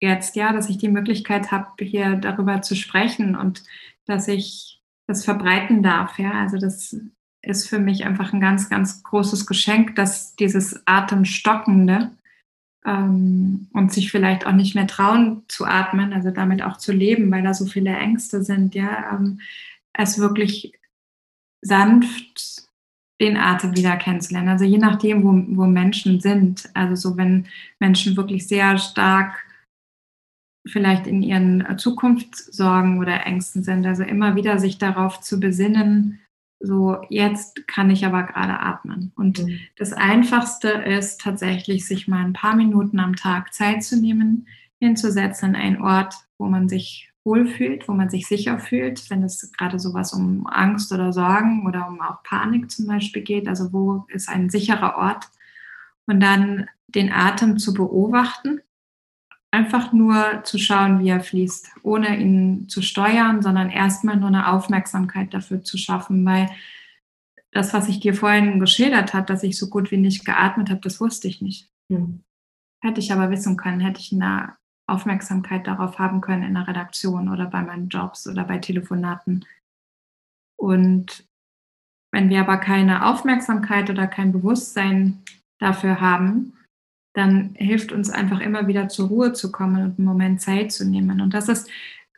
[0.00, 3.62] jetzt, ja, dass ich die Möglichkeit habe, hier darüber zu sprechen und
[4.06, 6.96] dass ich das verbreiten darf, ja, also das
[7.42, 12.10] ist für mich einfach ein ganz, ganz großes Geschenk, dass dieses Atemstockende
[12.84, 17.30] ähm, und sich vielleicht auch nicht mehr trauen zu atmen, also damit auch zu leben,
[17.30, 19.40] weil da so viele Ängste sind, ja, ähm,
[19.92, 20.78] es wirklich
[21.62, 22.68] sanft
[23.20, 24.48] den Atem wieder kennenzulernen.
[24.48, 26.70] Also je nachdem, wo, wo Menschen sind.
[26.74, 27.46] Also so, wenn
[27.78, 29.44] Menschen wirklich sehr stark
[30.66, 33.86] vielleicht in ihren Zukunftssorgen oder Ängsten sind.
[33.86, 36.20] Also immer wieder sich darauf zu besinnen,
[36.60, 39.12] so jetzt kann ich aber gerade atmen.
[39.16, 39.58] Und mhm.
[39.76, 44.46] das Einfachste ist tatsächlich, sich mal ein paar Minuten am Tag Zeit zu nehmen,
[44.78, 49.52] hinzusetzen an einen Ort, wo man sich wohlfühlt, wo man sich sicher fühlt, wenn es
[49.52, 53.48] gerade sowas um Angst oder Sorgen oder um auch Panik zum Beispiel geht.
[53.48, 55.28] Also wo ist ein sicherer Ort?
[56.06, 58.60] Und dann den Atem zu beobachten,
[59.50, 64.52] einfach nur zu schauen, wie er fließt, ohne ihn zu steuern, sondern erstmal nur eine
[64.52, 66.48] Aufmerksamkeit dafür zu schaffen, weil
[67.52, 70.80] das, was ich dir vorhin geschildert habe, dass ich so gut wie nicht geatmet habe,
[70.80, 71.68] das wusste ich nicht.
[71.90, 72.22] Hm.
[72.82, 77.28] Hätte ich aber wissen können, hätte ich eine Aufmerksamkeit darauf haben können in der Redaktion
[77.28, 79.44] oder bei meinen Jobs oder bei Telefonaten.
[80.56, 81.26] Und
[82.12, 85.22] wenn wir aber keine Aufmerksamkeit oder kein Bewusstsein
[85.58, 86.54] dafür haben,
[87.20, 90.88] dann hilft uns einfach immer wieder zur Ruhe zu kommen und einen Moment Zeit zu
[90.88, 91.20] nehmen.
[91.20, 91.68] Und das ist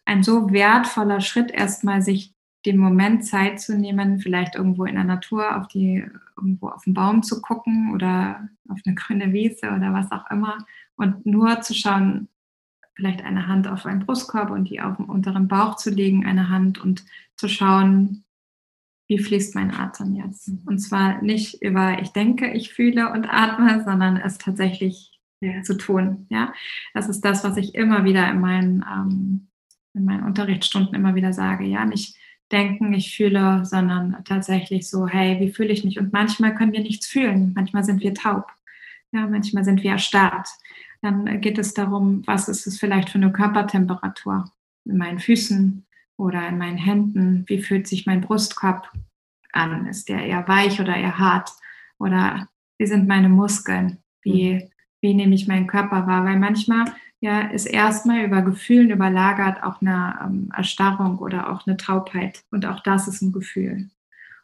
[0.04, 2.32] ein so wertvoller Schritt, erstmal sich
[2.64, 6.94] den Moment Zeit zu nehmen, vielleicht irgendwo in der Natur auf die, irgendwo auf den
[6.94, 10.58] Baum zu gucken oder auf eine grüne Wiese oder was auch immer
[10.94, 12.28] und nur zu schauen,
[12.94, 16.48] vielleicht eine Hand auf einen Brustkorb und die auf den unteren Bauch zu legen, eine
[16.48, 17.04] Hand und
[17.36, 18.22] zu schauen,
[19.08, 20.50] wie fließt mein Atem jetzt.
[20.66, 25.62] Und zwar nicht über ich denke, ich fühle und atme, sondern es tatsächlich ja.
[25.62, 26.26] zu tun.
[26.30, 26.52] Ja,
[26.94, 29.48] das ist das, was ich immer wieder in meinen, ähm,
[29.94, 31.64] in meinen Unterrichtsstunden immer wieder sage.
[31.64, 32.16] Ja, nicht
[32.50, 35.98] denken, ich fühle, sondern tatsächlich so, hey, wie fühle ich mich?
[35.98, 37.52] Und manchmal können wir nichts fühlen.
[37.54, 38.52] Manchmal sind wir taub.
[39.10, 40.48] Ja, manchmal sind wir erstarrt.
[41.00, 44.50] Dann geht es darum, was ist es vielleicht für eine Körpertemperatur
[44.84, 45.84] in meinen Füßen
[46.16, 47.44] oder in meinen Händen?
[47.46, 48.90] Wie fühlt sich mein Brustkorb
[49.52, 49.86] an?
[49.86, 51.50] Ist der eher weich oder eher hart?
[51.98, 52.48] Oder
[52.78, 53.98] wie sind meine Muskeln?
[54.22, 54.70] Wie,
[55.00, 56.24] wie nehme ich meinen Körper wahr?
[56.24, 56.84] Weil manchmal
[57.22, 62.44] ja, ist erstmal über Gefühlen überlagert auch eine ähm, Erstarrung oder auch eine Taubheit.
[62.50, 63.90] Und auch das ist ein Gefühl.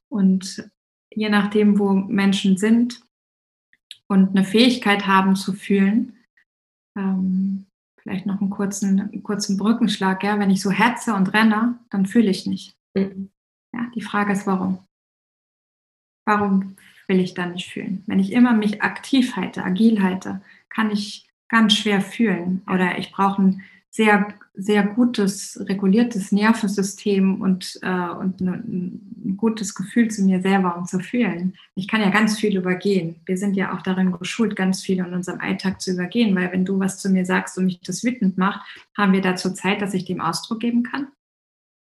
[0.09, 0.71] Und
[1.11, 3.03] je nachdem, wo Menschen sind
[4.07, 6.19] und eine Fähigkeit haben zu fühlen,
[6.97, 7.67] ähm,
[8.09, 12.07] vielleicht noch einen kurzen, einen kurzen Brückenschlag, ja, wenn ich so hetze und renne, dann
[12.07, 12.75] fühle ich nicht.
[12.95, 13.31] Mhm.
[13.75, 14.79] Ja, die Frage ist, warum?
[16.25, 18.05] Warum will ich dann nicht fühlen?
[18.07, 20.41] Wenn ich immer mich aktiv halte, agil halte,
[20.71, 22.63] kann ich ganz schwer fühlen.
[22.67, 23.63] Oder ich brauche ein
[23.99, 30.87] sehr, sehr gutes, reguliertes Nervensystem und, äh, und ein, gutes Gefühl zu mir selber, um
[30.87, 31.55] zu fühlen.
[31.75, 33.17] Ich kann ja ganz viel übergehen.
[33.27, 36.65] Wir sind ja auch darin geschult, ganz viel in unserem Alltag zu übergehen, weil wenn
[36.65, 38.61] du was zu mir sagst und mich das wütend macht,
[38.97, 41.09] haben wir dazu Zeit, dass ich dem Ausdruck geben kann.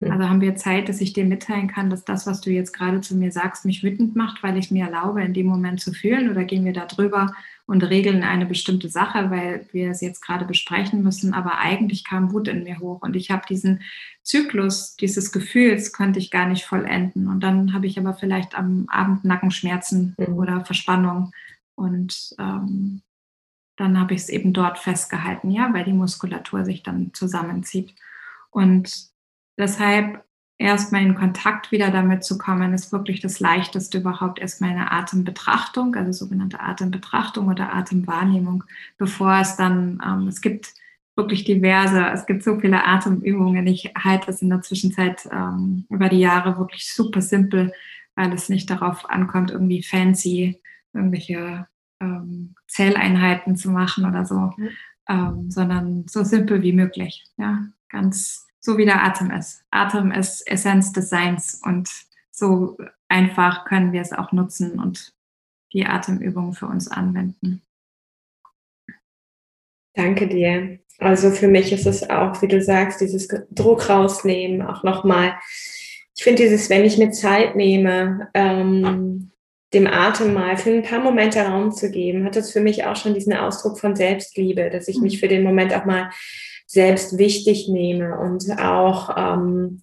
[0.01, 3.03] Also haben wir Zeit, dass ich dir mitteilen kann, dass das, was du jetzt gerade
[3.03, 6.31] zu mir sagst, mich wütend macht, weil ich mir erlaube, in dem Moment zu fühlen?
[6.31, 7.35] Oder gehen wir da drüber
[7.67, 11.35] und regeln eine bestimmte Sache, weil wir es jetzt gerade besprechen müssen?
[11.35, 13.83] Aber eigentlich kam Wut in mir hoch und ich habe diesen
[14.23, 17.29] Zyklus dieses Gefühls konnte ich gar nicht vollenden.
[17.29, 20.35] Und dann habe ich aber vielleicht am Abend Nackenschmerzen mhm.
[20.35, 21.33] oder Verspannung
[21.75, 23.03] und ähm,
[23.77, 27.95] dann habe ich es eben dort festgehalten, ja, weil die Muskulatur sich dann zusammenzieht.
[28.51, 29.11] Und
[29.59, 30.23] Deshalb
[30.59, 35.95] erstmal in Kontakt wieder damit zu kommen, ist wirklich das Leichteste überhaupt erstmal eine Atembetrachtung,
[35.95, 38.65] also sogenannte Atembetrachtung oder Atemwahrnehmung,
[38.97, 40.73] bevor es dann, ähm, es gibt
[41.15, 43.67] wirklich diverse, es gibt so viele Atemübungen.
[43.67, 47.73] Ich halte es in der Zwischenzeit ähm, über die Jahre wirklich super simpel,
[48.15, 50.61] weil es nicht darauf ankommt, irgendwie fancy
[50.93, 51.67] irgendwelche
[52.01, 55.51] ähm, Zelleinheiten zu machen oder so, mhm.
[55.51, 57.25] sondern so simpel wie möglich.
[57.37, 59.65] Ja, ganz so wie der Atem ist.
[59.71, 61.89] Atem ist Essenz des Seins und
[62.33, 62.77] so
[63.09, 65.15] einfach können wir es auch nutzen und
[65.73, 67.63] die Atemübung für uns anwenden.
[69.95, 70.81] Danke dir.
[70.99, 75.37] Also für mich ist es auch, wie du sagst, dieses Druck rausnehmen, auch nochmal.
[76.17, 79.31] Ich finde dieses, wenn ich mir Zeit nehme, ähm,
[79.73, 82.97] dem Atem mal für ein paar Momente Raum zu geben, hat das für mich auch
[82.97, 85.19] schon diesen Ausdruck von Selbstliebe, dass ich mich mhm.
[85.19, 86.11] für den Moment auch mal
[86.67, 89.81] selbst wichtig nehme und auch ähm,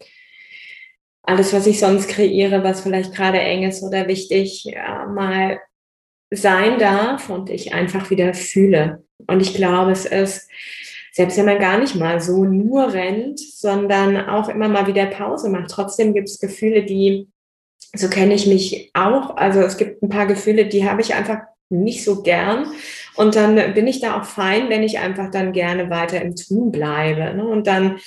[1.23, 5.59] alles, was ich sonst kreiere, was vielleicht gerade eng ist oder wichtig, ja, mal
[6.29, 9.03] sein darf und ich einfach wieder fühle.
[9.27, 10.49] Und ich glaube, es ist,
[11.13, 15.49] selbst wenn man gar nicht mal so nur rennt, sondern auch immer mal wieder Pause
[15.49, 17.29] macht, trotzdem gibt es Gefühle, die,
[17.95, 21.39] so kenne ich mich auch, also es gibt ein paar Gefühle, die habe ich einfach
[21.69, 22.67] nicht so gern.
[23.15, 26.71] Und dann bin ich da auch fein, wenn ich einfach dann gerne weiter im Tun
[26.71, 27.33] bleibe.
[27.35, 27.45] Ne?
[27.45, 27.99] Und dann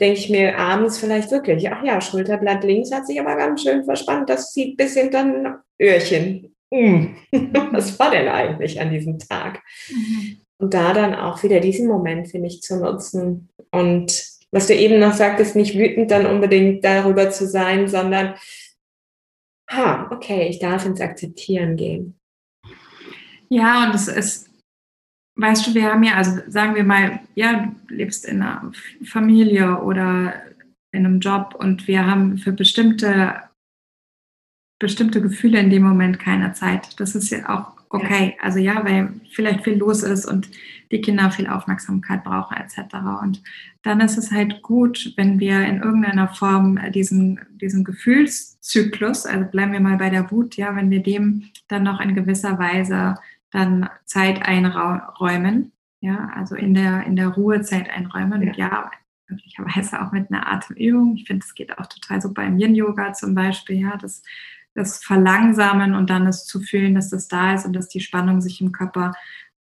[0.00, 3.84] denke ich mir abends vielleicht wirklich, ach ja, Schulterblatt links hat sich aber ganz schön
[3.84, 6.54] verspannt, das zieht bis hinter ein Öhrchen.
[6.70, 7.06] Mm.
[7.72, 9.62] Was war denn eigentlich an diesem Tag?
[9.88, 10.38] Mhm.
[10.58, 13.50] Und da dann auch wieder diesen Moment, finde ich, zu nutzen.
[13.70, 18.34] Und was du eben noch sagtest, nicht wütend dann unbedingt darüber zu sein, sondern,
[19.70, 22.15] ha, okay, ich darf ins Akzeptieren gehen.
[23.48, 24.50] Ja, und es ist,
[25.36, 28.72] weißt du, wir haben ja, also sagen wir mal, ja, du lebst in einer
[29.04, 30.34] Familie oder
[30.92, 33.42] in einem Job und wir haben für bestimmte,
[34.78, 36.98] bestimmte Gefühle in dem Moment keine Zeit.
[37.00, 38.36] Das ist ja auch okay.
[38.40, 40.48] Also ja, weil vielleicht viel los ist und
[40.92, 42.94] die Kinder viel Aufmerksamkeit brauchen etc.
[43.22, 43.42] Und
[43.82, 49.72] dann ist es halt gut, wenn wir in irgendeiner Form diesen, diesen Gefühlszyklus, also bleiben
[49.72, 53.16] wir mal bei der Wut, ja, wenn wir dem dann noch in gewisser Weise
[53.50, 58.42] dann Zeit einräumen, ja, also in der, in der Ruhezeit einräumen.
[58.42, 58.48] Ja.
[58.48, 58.90] Und ja,
[59.28, 61.16] möglicherweise auch mit einer Atemübung.
[61.16, 64.22] Ich finde, es geht auch total super im Yin-Yoga zum Beispiel, ja, das,
[64.74, 68.40] das Verlangsamen und dann es zu fühlen, dass das da ist und dass die Spannung
[68.40, 69.12] sich im Körper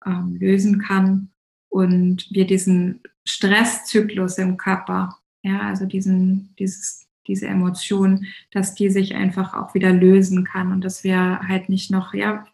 [0.06, 1.30] ähm, lösen kann
[1.70, 9.16] und wir diesen Stresszyklus im Körper, ja, also diesen, dieses, diese Emotion, dass die sich
[9.16, 12.46] einfach auch wieder lösen kann und dass wir halt nicht noch, ja,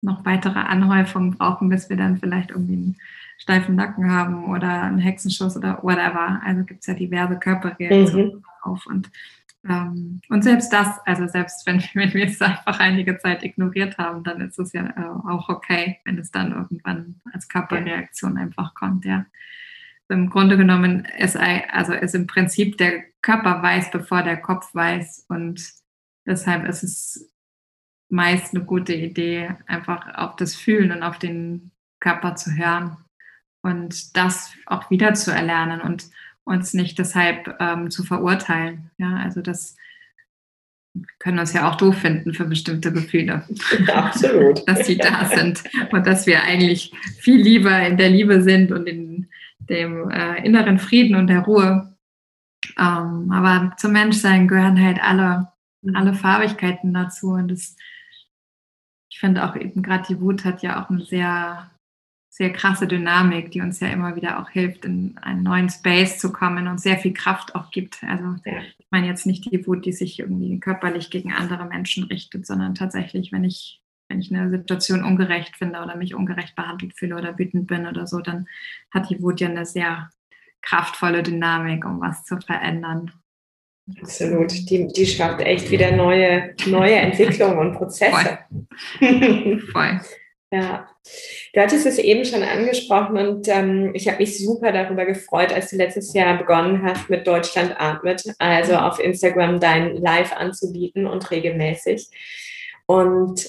[0.00, 2.96] noch weitere Anhäufungen brauchen, bis wir dann vielleicht irgendwie einen
[3.38, 6.40] steifen Nacken haben oder einen Hexenschuss oder whatever.
[6.44, 8.44] Also gibt es ja diverse Körperreaktionen mhm.
[8.62, 9.10] auf und
[9.68, 14.22] ähm, und selbst das, also selbst wenn, wenn wir es einfach einige Zeit ignoriert haben,
[14.22, 19.04] dann ist es ja äh, auch okay, wenn es dann irgendwann als Körperreaktion einfach kommt,
[19.04, 19.26] ja.
[20.10, 25.26] Im Grunde genommen ist also ist im Prinzip der Körper weiß, bevor der Kopf weiß
[25.28, 25.62] und
[26.24, 27.30] deshalb ist es
[28.08, 32.96] meist eine gute Idee, einfach auf das Fühlen und auf den Körper zu hören
[33.62, 36.10] und das auch wieder zu erlernen und
[36.44, 38.90] uns nicht deshalb ähm, zu verurteilen.
[38.96, 39.76] Ja, also das
[41.18, 43.46] können uns ja auch doof finden für bestimmte Gefühle.
[43.92, 44.66] Absolut.
[44.68, 48.86] dass sie da sind und dass wir eigentlich viel lieber in der Liebe sind und
[48.86, 51.94] in dem äh, inneren Frieden und der Ruhe.
[52.78, 55.52] Ähm, aber zum Menschsein gehören halt alle,
[55.94, 57.32] alle Farbigkeiten dazu.
[57.32, 57.76] Und das,
[59.18, 61.72] ich finde auch eben gerade die Wut hat ja auch eine sehr
[62.30, 66.32] sehr krasse Dynamik, die uns ja immer wieder auch hilft, in einen neuen Space zu
[66.32, 68.04] kommen und sehr viel Kraft auch gibt.
[68.04, 72.46] Also ich meine jetzt nicht die Wut, die sich irgendwie körperlich gegen andere Menschen richtet,
[72.46, 77.16] sondern tatsächlich, wenn ich, wenn ich eine Situation ungerecht finde oder mich ungerecht behandelt fühle
[77.16, 78.46] oder wütend bin oder so, dann
[78.94, 80.10] hat die Wut ja eine sehr
[80.62, 83.10] kraftvolle Dynamik, um was zu verändern.
[84.00, 84.52] Absolut.
[84.70, 88.38] Die, die schafft echt wieder neue, neue Entwicklungen und Prozesse.
[89.00, 89.60] Voll.
[89.72, 90.00] Voll.
[90.50, 90.88] Ja,
[91.52, 95.68] du hattest es eben schon angesprochen und ähm, ich habe mich super darüber gefreut, als
[95.68, 98.78] du letztes Jahr begonnen hast mit Deutschland atmet, also mhm.
[98.78, 102.08] auf Instagram dein Live anzubieten und regelmäßig.
[102.86, 103.46] Und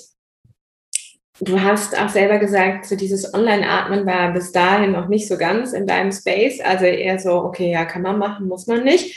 [1.39, 5.71] du hast auch selber gesagt, so dieses Online-Atmen war bis dahin noch nicht so ganz
[5.71, 9.15] in deinem Space, also eher so, okay, ja, kann man machen, muss man nicht.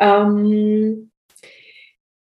[0.00, 1.10] Ähm,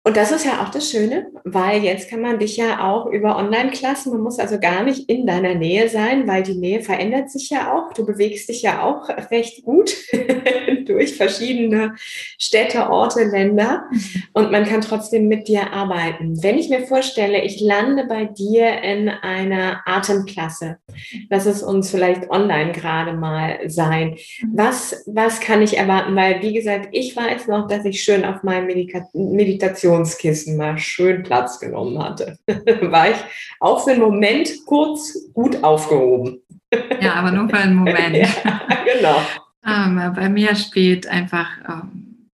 [0.05, 3.37] und das ist ja auch das Schöne, weil jetzt kann man dich ja auch über
[3.37, 7.51] Online-Klassen, man muss also gar nicht in deiner Nähe sein, weil die Nähe verändert sich
[7.51, 7.93] ja auch.
[7.93, 9.95] Du bewegst dich ja auch recht gut
[10.87, 11.95] durch verschiedene
[12.37, 13.85] Städte, Orte, Länder
[14.33, 16.43] und man kann trotzdem mit dir arbeiten.
[16.43, 20.79] Wenn ich mir vorstelle, ich lande bei dir in einer Atemklasse,
[21.31, 24.17] lass es uns vielleicht online gerade mal sein.
[24.53, 26.17] Was, was kann ich erwarten?
[26.17, 30.79] Weil, wie gesagt, ich weiß noch, dass ich schön auf meinem Medika Meditation Meditationskissen mal
[30.79, 33.17] schön Platz genommen hatte, war ich
[33.61, 36.41] auch für einen Moment kurz gut aufgehoben.
[37.01, 38.17] Ja, aber nur für einen Moment.
[38.45, 39.21] ja, genau.
[39.65, 42.29] Ähm, bei mir spielt einfach ähm,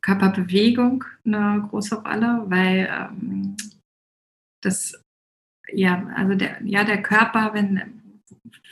[0.00, 3.56] Körperbewegung eine große Rolle, weil ähm,
[4.62, 5.00] das,
[5.70, 8.02] ja, also der, ja, der Körper, wenn,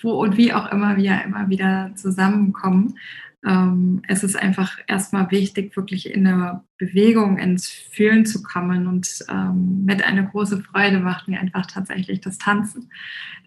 [0.03, 2.99] wo und wie auch immer wir immer wieder zusammenkommen,
[3.47, 8.87] ähm, es ist einfach erstmal wichtig, wirklich in eine Bewegung, ins Fühlen zu kommen.
[8.87, 12.91] Und ähm, mit einer großen Freude macht mir einfach tatsächlich das Tanzen.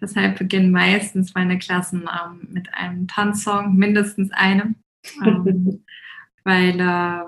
[0.00, 4.76] Deshalb beginnen meistens meine Klassen ähm, mit einem Tanzsong, mindestens einem,
[5.24, 5.84] ähm,
[6.44, 7.22] weil äh,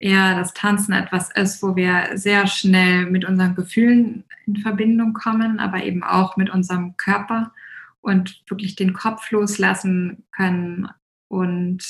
[0.00, 5.58] ja das Tanzen etwas ist, wo wir sehr schnell mit unseren Gefühlen in Verbindung kommen,
[5.58, 7.52] aber eben auch mit unserem Körper
[8.00, 10.88] und wirklich den Kopf loslassen können
[11.28, 11.84] und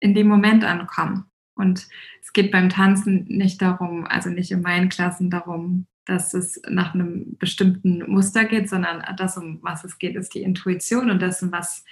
[0.00, 1.24] in dem Moment ankommen.
[1.54, 1.86] Und
[2.20, 6.94] es geht beim Tanzen nicht darum, also nicht in meinen Klassen darum, dass es nach
[6.94, 11.50] einem bestimmten Muster geht, sondern das, um was es geht, ist die Intuition und das,
[11.50, 11.84] was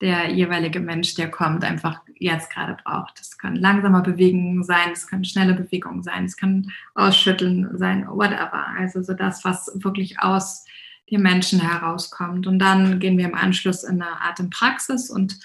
[0.00, 3.20] der jeweilige Mensch, der kommt, einfach jetzt gerade braucht.
[3.20, 8.66] Das können langsame Bewegungen sein, es können schnelle Bewegungen sein, es kann Ausschütteln sein, whatever.
[8.78, 10.64] Also so das, was wirklich aus
[11.10, 12.46] dem Menschen herauskommt.
[12.46, 15.38] Und dann gehen wir im Anschluss in eine Atempraxis und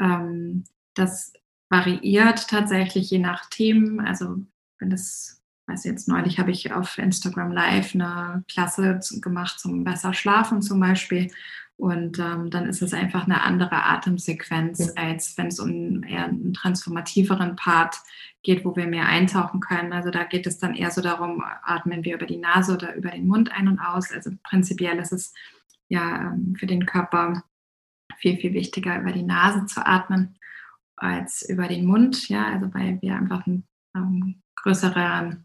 [0.00, 1.32] ähm, das
[1.68, 4.00] variiert tatsächlich je nach Themen.
[4.00, 4.38] Also
[4.78, 10.14] wenn das, weiß jetzt neulich habe ich auf Instagram Live eine Klasse gemacht zum besser
[10.14, 11.30] schlafen zum Beispiel.
[11.78, 16.54] Und ähm, dann ist es einfach eine andere Atemsequenz, als wenn es um eher einen
[16.54, 17.96] transformativeren Part
[18.42, 19.92] geht, wo wir mehr eintauchen können.
[19.92, 23.10] Also da geht es dann eher so darum, atmen wir über die Nase oder über
[23.10, 24.10] den Mund ein und aus.
[24.10, 25.34] Also prinzipiell ist es
[25.88, 27.42] ja ähm, für den Körper
[28.18, 30.36] viel, viel wichtiger, über die Nase zu atmen
[30.96, 33.64] als über den Mund, ja, also weil wir einfach ein
[33.94, 35.38] ähm, größere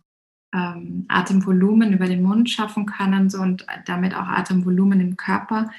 [0.54, 5.70] ähm, Atemvolumen über den Mund schaffen können so, und damit auch Atemvolumen im Körper.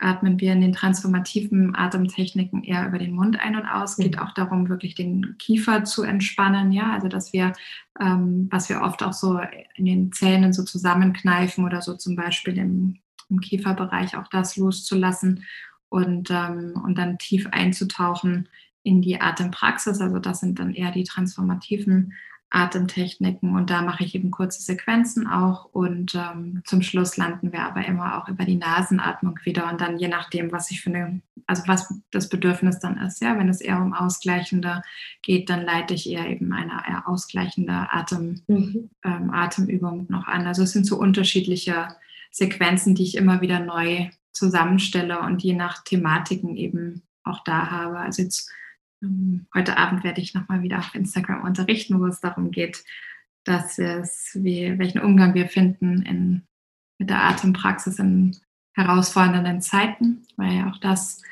[0.00, 3.98] Atmen wir in den transformativen Atemtechniken eher über den Mund ein und aus.
[3.98, 4.04] Mhm.
[4.04, 7.52] Geht auch darum, wirklich den Kiefer zu entspannen, ja, also dass wir,
[8.00, 9.40] ähm, was wir oft auch so
[9.74, 15.44] in den Zähnen so zusammenkneifen oder so zum Beispiel im, im Kieferbereich auch das loszulassen
[15.88, 18.48] und, ähm, und dann tief einzutauchen
[18.82, 20.00] in die Atempraxis.
[20.00, 22.14] Also das sind dann eher die transformativen
[22.50, 27.60] Atemtechniken und da mache ich eben kurze Sequenzen auch und ähm, zum Schluss landen wir
[27.60, 31.20] aber immer auch über die Nasenatmung wieder und dann je nachdem, was ich für eine,
[31.46, 34.80] also was das Bedürfnis dann ist, ja, wenn es eher um ausgleichende
[35.20, 38.88] geht, dann leite ich eher eben eine eher ausgleichende Atem, mhm.
[39.04, 40.46] ähm, Atemübung noch an.
[40.46, 41.88] Also es sind so unterschiedliche
[42.30, 44.08] Sequenzen, die ich immer wieder neu
[44.38, 47.98] zusammenstelle und je nach Thematiken eben auch da habe.
[47.98, 48.50] Also jetzt
[49.02, 52.84] ähm, heute Abend werde ich nochmal wieder auf Instagram unterrichten, wo es darum geht,
[53.44, 56.42] dass es, wie, welchen Umgang wir finden in,
[56.98, 58.36] mit der Atempraxis in
[58.74, 61.22] herausfordernden Zeiten, weil auch das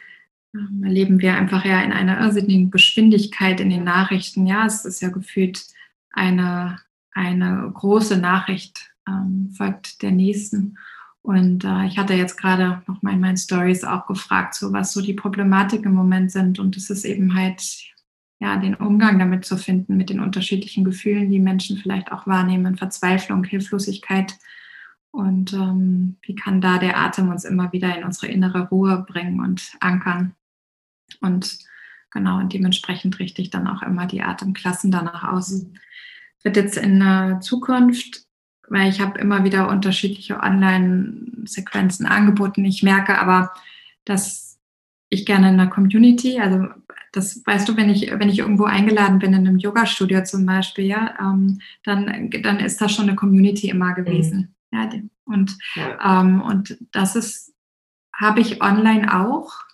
[0.54, 4.46] ähm, erleben wir einfach ja in einer irrsinnigen Geschwindigkeit in den Nachrichten.
[4.46, 5.66] Ja, es ist ja gefühlt
[6.11, 6.80] eine,
[7.12, 10.78] eine große Nachricht ähm, folgt der nächsten.
[11.27, 14.93] Und äh, ich hatte jetzt gerade noch mal in meinen Stories auch gefragt, so was
[14.93, 16.61] so die Problematik im Moment sind.
[16.61, 17.61] Und es ist eben halt,
[18.39, 22.77] ja, den Umgang damit zu finden, mit den unterschiedlichen Gefühlen, die Menschen vielleicht auch wahrnehmen,
[22.77, 24.39] Verzweiflung, Hilflosigkeit.
[25.11, 29.41] Und ähm, wie kann da der Atem uns immer wieder in unsere innere Ruhe bringen
[29.41, 30.37] und ankern?
[31.20, 31.59] Und
[32.12, 35.66] genau, und dementsprechend richte ich dann auch immer die Atemklassen danach aus.
[36.45, 38.26] Wird jetzt in der Zukunft
[38.68, 42.64] weil ich habe immer wieder unterschiedliche Online-Sequenzen angeboten.
[42.64, 43.52] Ich merke aber,
[44.04, 44.58] dass
[45.08, 46.68] ich gerne in der Community, also
[47.12, 50.84] das weißt du, wenn ich, wenn ich irgendwo eingeladen bin in einem Yoga-Studio zum Beispiel,
[50.84, 54.54] ja, ähm, dann, dann ist das schon eine Community immer gewesen.
[54.70, 54.78] Mhm.
[54.78, 54.90] Ja,
[55.24, 56.20] und, ja.
[56.20, 57.54] Ähm, und das ist,
[58.12, 59.65] habe ich online auch,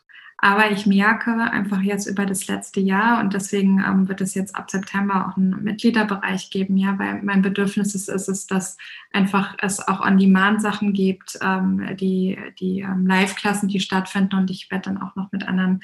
[0.45, 4.57] aber ich merke einfach jetzt über das letzte Jahr und deswegen ähm, wird es jetzt
[4.57, 8.77] ab September auch einen Mitgliederbereich geben, ja, weil mein Bedürfnis ist, ist es, dass
[9.13, 14.91] einfach es auch On-Demand-Sachen gibt, ähm, die, die ähm, Live-Klassen, die stattfinden und ich werde
[14.91, 15.81] dann auch noch mit anderen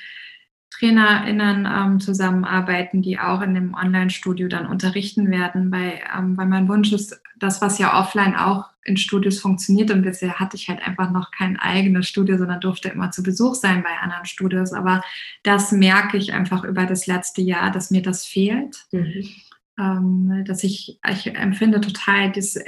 [0.79, 6.69] TrainerInnen ähm, zusammenarbeiten, die auch in dem Online-Studio dann unterrichten werden, weil, ähm, weil mein
[6.69, 10.85] Wunsch ist, das, was ja offline auch in Studios funktioniert und bisher hatte ich halt
[10.85, 14.73] einfach noch kein eigenes Studio, sondern durfte immer zu Besuch sein bei anderen Studios.
[14.73, 15.03] Aber
[15.43, 18.77] das merke ich einfach über das letzte Jahr, dass mir das fehlt.
[18.93, 19.29] Mhm
[19.79, 22.59] ähm, dass ich, ich empfinde total, das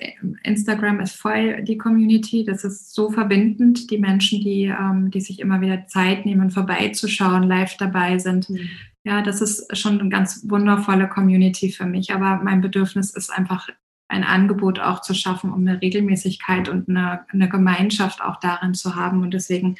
[0.45, 5.41] Instagram ist voll die Community, das ist so verbindend, die Menschen, die, ähm, die sich
[5.41, 8.49] immer wieder Zeit nehmen, vorbeizuschauen, live dabei sind.
[8.49, 8.71] Mhm.
[9.03, 13.69] Ja, das ist schon eine ganz wundervolle Community für mich, aber mein Bedürfnis ist einfach
[14.09, 18.97] ein Angebot auch zu schaffen, um eine Regelmäßigkeit und eine, eine Gemeinschaft auch darin zu
[18.97, 19.23] haben.
[19.23, 19.77] Und deswegen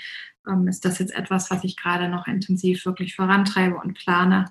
[0.49, 4.47] ähm, ist das jetzt etwas, was ich gerade noch intensiv wirklich vorantreibe und plane,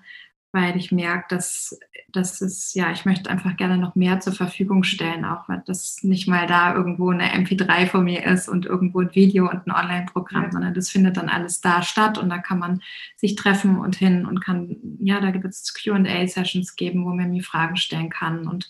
[0.52, 1.80] weil ich merke, dass
[2.12, 6.00] das ist, ja, ich möchte einfach gerne noch mehr zur Verfügung stellen, auch weil das
[6.02, 9.72] nicht mal da irgendwo eine MP3 von mir ist und irgendwo ein Video und ein
[9.72, 10.52] Online-Programm, ja.
[10.52, 12.82] sondern das findet dann alles da statt und da kann man
[13.16, 17.43] sich treffen und hin und kann, ja, da gibt es QA-Sessions geben, wo man mir
[17.43, 18.70] Fragen stellen kann und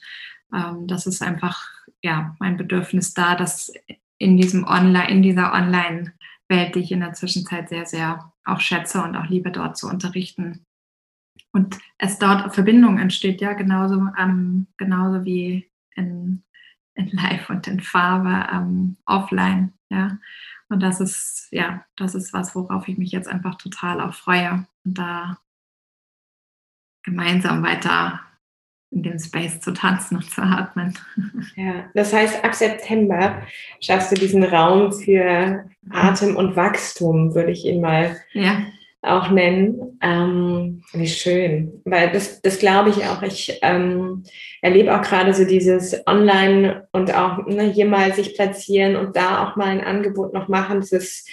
[0.54, 1.66] ähm, das ist einfach,
[2.02, 3.72] ja, mein Bedürfnis da, dass
[4.18, 9.02] in diesem Online, in dieser Online-Welt, die ich in der Zwischenzeit sehr, sehr auch schätze
[9.02, 10.66] und auch liebe, dort zu unterrichten,
[11.52, 16.44] und es dort Verbindung entsteht, ja, genauso, ähm, genauso wie in,
[16.94, 20.18] in Live und in Farbe ähm, offline, ja.
[20.72, 24.68] Und das ist, ja, das ist was, worauf ich mich jetzt einfach total auch freue
[24.86, 25.40] und da
[27.04, 28.20] gemeinsam weiter
[28.92, 30.98] in dem Space zu tanzen und zu atmen.
[31.56, 33.42] Ja, das heißt, ab September
[33.82, 38.62] schaffst du diesen Raum für Atem und Wachstum, würde ich ihn mal ja
[39.02, 39.98] auch nennen.
[40.02, 43.22] Ähm, wie schön, weil das, das glaube ich auch.
[43.22, 44.24] Ich ähm,
[44.62, 49.48] erlebe auch gerade so dieses Online und auch ne, hier mal sich platzieren und da
[49.48, 50.82] auch mal ein Angebot noch machen.
[50.82, 51.30] Das ist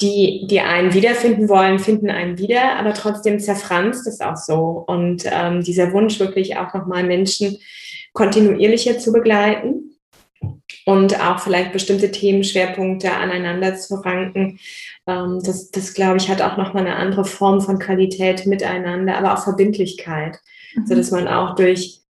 [0.00, 4.84] die, die einen wiederfinden wollen, finden einen wieder, aber trotzdem zerfranst es auch so.
[4.86, 7.58] Und ähm, dieser Wunsch wirklich auch nochmal Menschen
[8.12, 9.91] kontinuierlicher zu begleiten
[10.84, 14.58] und auch vielleicht bestimmte Themenschwerpunkte aneinander zu ranken.
[15.06, 19.34] Ähm, das, das glaube ich, hat auch nochmal eine andere Form von Qualität miteinander, aber
[19.34, 20.38] auch Verbindlichkeit,
[20.74, 20.86] mhm.
[20.86, 22.02] so dass man auch durch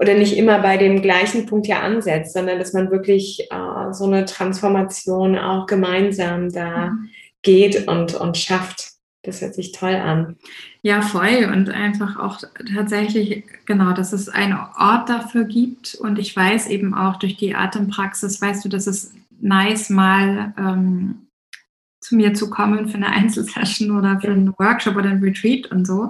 [0.00, 4.04] oder nicht immer bei dem gleichen Punkt ja ansetzt, sondern dass man wirklich äh, so
[4.04, 7.10] eine Transformation auch gemeinsam da mhm.
[7.42, 8.92] geht und, und schafft.
[9.22, 10.36] Das hört sich toll an.
[10.88, 11.50] Ja, voll.
[11.52, 12.40] Und einfach auch
[12.74, 15.96] tatsächlich, genau, dass es einen Ort dafür gibt.
[15.96, 21.26] Und ich weiß eben auch durch die Atempraxis, weißt du, dass es nice mal ähm,
[22.00, 25.86] zu mir zu kommen für eine Einzelsession oder für einen Workshop oder ein Retreat und
[25.86, 26.08] so.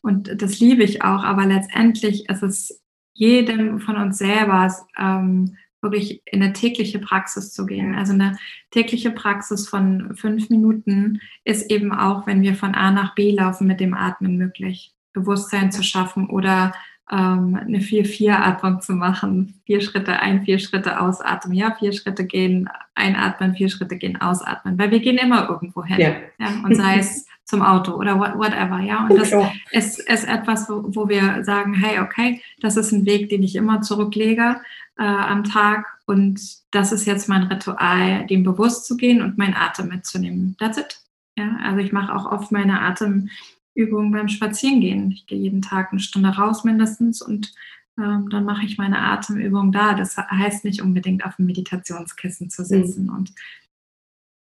[0.00, 1.24] Und das liebe ich auch.
[1.24, 2.80] Aber letztendlich ist es
[3.12, 7.94] jedem von uns selber ähm, wirklich in eine tägliche Praxis zu gehen.
[7.94, 8.36] Also eine
[8.70, 13.66] tägliche Praxis von fünf Minuten ist eben auch, wenn wir von A nach B laufen,
[13.66, 14.92] mit dem Atmen möglich.
[15.12, 16.72] Bewusstsein zu schaffen oder
[17.10, 19.60] ähm, eine 4-4-Atmung zu machen.
[19.66, 21.56] Vier Schritte ein, vier Schritte ausatmen.
[21.56, 24.78] Ja, vier Schritte gehen, einatmen, vier Schritte gehen, ausatmen.
[24.78, 25.98] Weil wir gehen immer irgendwo hin.
[25.98, 26.12] Ja.
[26.38, 29.06] ja und sei es zum Auto oder whatever, ja.
[29.06, 29.32] Und das
[29.72, 33.56] ist, ist etwas, wo, wo wir sagen, hey, okay, das ist ein Weg, den ich
[33.56, 34.60] immer zurücklege
[34.98, 36.40] äh, am Tag und
[36.70, 40.56] das ist jetzt mein Ritual, dem bewusst zu gehen und meinen Atem mitzunehmen.
[40.58, 41.00] That's it.
[41.36, 45.10] Ja, also ich mache auch oft meine Atemübungen beim Spazierengehen.
[45.10, 47.52] Ich gehe jeden Tag eine Stunde raus mindestens und
[47.98, 49.94] ähm, dann mache ich meine Atemübung da.
[49.94, 53.04] Das heißt nicht unbedingt auf dem Meditationskissen zu sitzen.
[53.04, 53.14] Mhm.
[53.14, 53.32] Und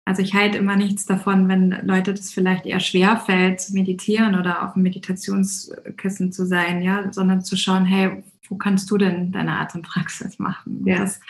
[0.06, 4.36] also ich halte immer nichts davon, wenn Leute das vielleicht eher schwer fällt, zu meditieren
[4.36, 9.32] oder auf dem Meditationskissen zu sein, ja, sondern zu schauen, hey, wo kannst du denn
[9.32, 10.86] deine Atempraxis machen?
[10.86, 10.98] Ja.
[10.98, 11.20] das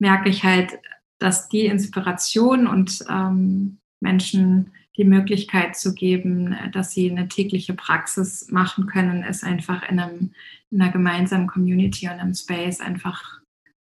[0.00, 0.72] merke ich halt,
[1.20, 8.50] dass die Inspiration und ähm, Menschen die Möglichkeit zu geben, dass sie eine tägliche Praxis
[8.50, 10.32] machen können, ist einfach in, einem,
[10.72, 13.40] in einer gemeinsamen Community und einem Space einfach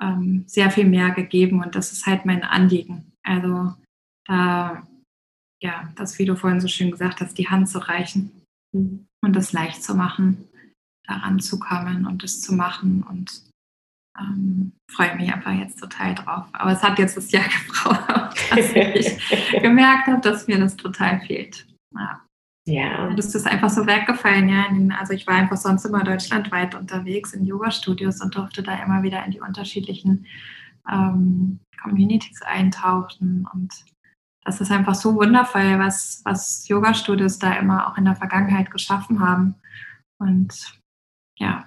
[0.03, 1.62] ähm, sehr viel mehr gegeben.
[1.62, 3.12] Und das ist halt mein Anliegen.
[3.22, 3.74] Also
[4.27, 4.87] da,
[5.62, 9.07] ja, das, wie du vorhin so schön gesagt hast, die Hand zu reichen mhm.
[9.24, 10.49] und das leicht zu machen
[11.07, 13.43] daran zu kommen und es zu machen und
[14.18, 16.47] ähm, freue mich einfach jetzt total drauf.
[16.53, 19.18] Aber es hat jetzt das Jahr gebraucht, dass ich
[19.62, 21.66] gemerkt habe, dass mir das total fehlt.
[21.95, 22.20] Ja.
[22.68, 23.14] Ja.
[23.14, 24.66] Das ist einfach so weggefallen, ja.
[24.99, 29.24] Also ich war einfach sonst immer deutschlandweit unterwegs in Yoga-Studios und durfte da immer wieder
[29.24, 30.27] in die unterschiedlichen
[30.91, 33.47] ähm, Communities eintauchen.
[33.53, 33.72] Und
[34.47, 39.18] das ist einfach so wundervoll, was, was Yoga-Studios da immer auch in der Vergangenheit geschaffen
[39.18, 39.57] haben.
[40.18, 40.80] Und
[41.36, 41.66] ja,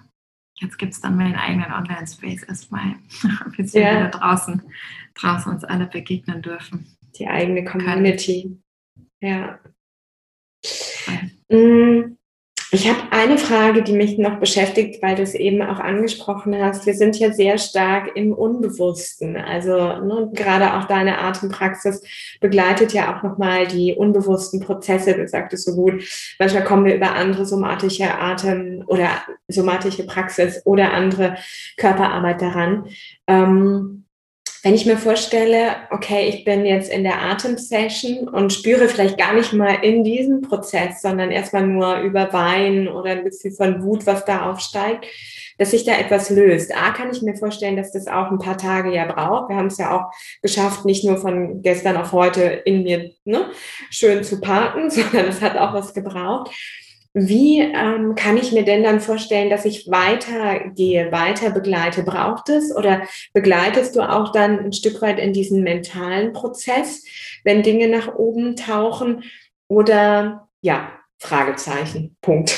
[0.55, 2.95] jetzt gibt es dann meinen eigenen Online-Space erstmal,
[3.57, 3.97] bis wir ja.
[3.97, 4.61] wieder draußen,
[5.15, 6.95] draußen uns alle begegnen dürfen.
[7.17, 8.57] Die eigene Community.
[9.19, 9.19] Können.
[9.21, 9.59] Ja.
[11.49, 12.17] Mhm.
[12.71, 16.85] Ich habe eine Frage, die mich noch beschäftigt, weil du es eben auch angesprochen hast.
[16.85, 19.37] Wir sind ja sehr stark im Unbewussten.
[19.37, 22.03] Also ne, gerade auch deine Atempraxis
[22.39, 25.15] begleitet ja auch nochmal die unbewussten Prozesse.
[25.15, 26.03] Du sagtest so gut,
[26.37, 29.09] manchmal kommen wir über andere somatische Atem oder
[29.47, 31.37] somatische Praxis oder andere
[31.75, 32.85] Körperarbeit daran.
[33.25, 34.05] Ähm,
[34.63, 39.33] wenn ich mir vorstelle, okay, ich bin jetzt in der Atemsession und spüre vielleicht gar
[39.33, 44.05] nicht mal in diesem Prozess, sondern erstmal nur über Wein oder ein bisschen von Wut,
[44.05, 45.05] was da aufsteigt,
[45.57, 46.75] dass sich da etwas löst.
[46.75, 49.49] A, kann ich mir vorstellen, dass das auch ein paar Tage ja braucht.
[49.49, 53.45] Wir haben es ja auch geschafft, nicht nur von gestern auf heute in mir ne,
[53.89, 56.51] schön zu parken, sondern es hat auch was gebraucht.
[57.13, 62.03] Wie ähm, kann ich mir denn dann vorstellen, dass ich weitergehe, weiter begleite?
[62.03, 63.01] Braucht es oder
[63.33, 67.03] begleitest du auch dann ein Stück weit in diesen mentalen Prozess,
[67.43, 69.23] wenn Dinge nach oben tauchen?
[69.67, 72.55] Oder ja, Fragezeichen, Punkt.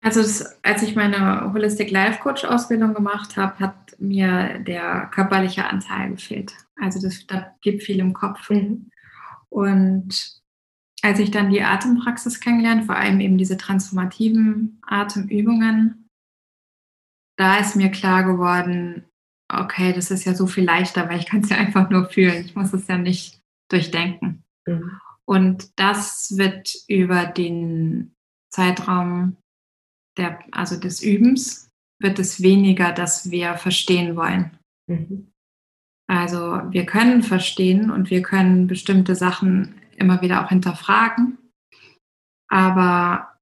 [0.00, 5.64] Also das, als ich meine Holistic Life Coach Ausbildung gemacht habe, hat mir der körperliche
[5.64, 6.52] Anteil gefehlt.
[6.78, 8.50] Also das, da gibt viel im Kopf.
[8.50, 8.90] Mhm.
[9.48, 10.42] Und
[11.04, 16.08] als ich dann die Atempraxis kennengelernt, vor allem eben diese transformativen Atemübungen,
[17.36, 19.04] da ist mir klar geworden,
[19.52, 22.46] okay, das ist ja so viel leichter, weil ich kann es ja einfach nur fühlen.
[22.46, 24.44] Ich muss es ja nicht durchdenken.
[24.66, 24.98] Mhm.
[25.26, 28.14] Und das wird über den
[28.50, 29.36] Zeitraum
[30.16, 31.68] der, also des Übens,
[32.00, 34.56] wird es weniger, dass wir verstehen wollen.
[34.86, 35.30] Mhm.
[36.06, 41.38] Also wir können verstehen und wir können bestimmte Sachen immer wieder auch hinterfragen.
[42.48, 43.38] Aber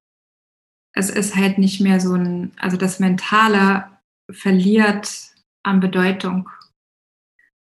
[0.95, 3.89] es ist halt nicht mehr so ein, also das Mentale
[4.31, 5.35] verliert
[5.65, 6.49] an Bedeutung.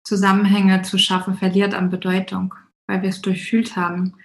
[0.05, 2.55] Zusammenhänge zu schaffen verliert an Bedeutung,
[2.89, 4.17] weil wir es durchfühlt haben.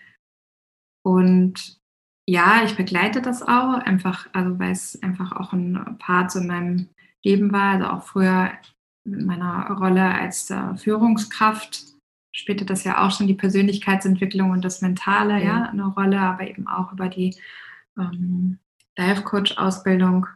[1.06, 1.80] Und
[2.28, 6.90] ja, ich begleite das auch, einfach, also weil es einfach auch ein Part in meinem
[7.24, 8.52] Leben war, also auch früher
[9.06, 11.97] in meiner Rolle als Führungskraft
[12.38, 15.42] spielte das ja auch schon die Persönlichkeitsentwicklung und das Mentale mhm.
[15.42, 17.36] ja eine Rolle, aber eben auch über die
[17.98, 18.60] ähm,
[18.96, 20.28] Life Coach Ausbildung.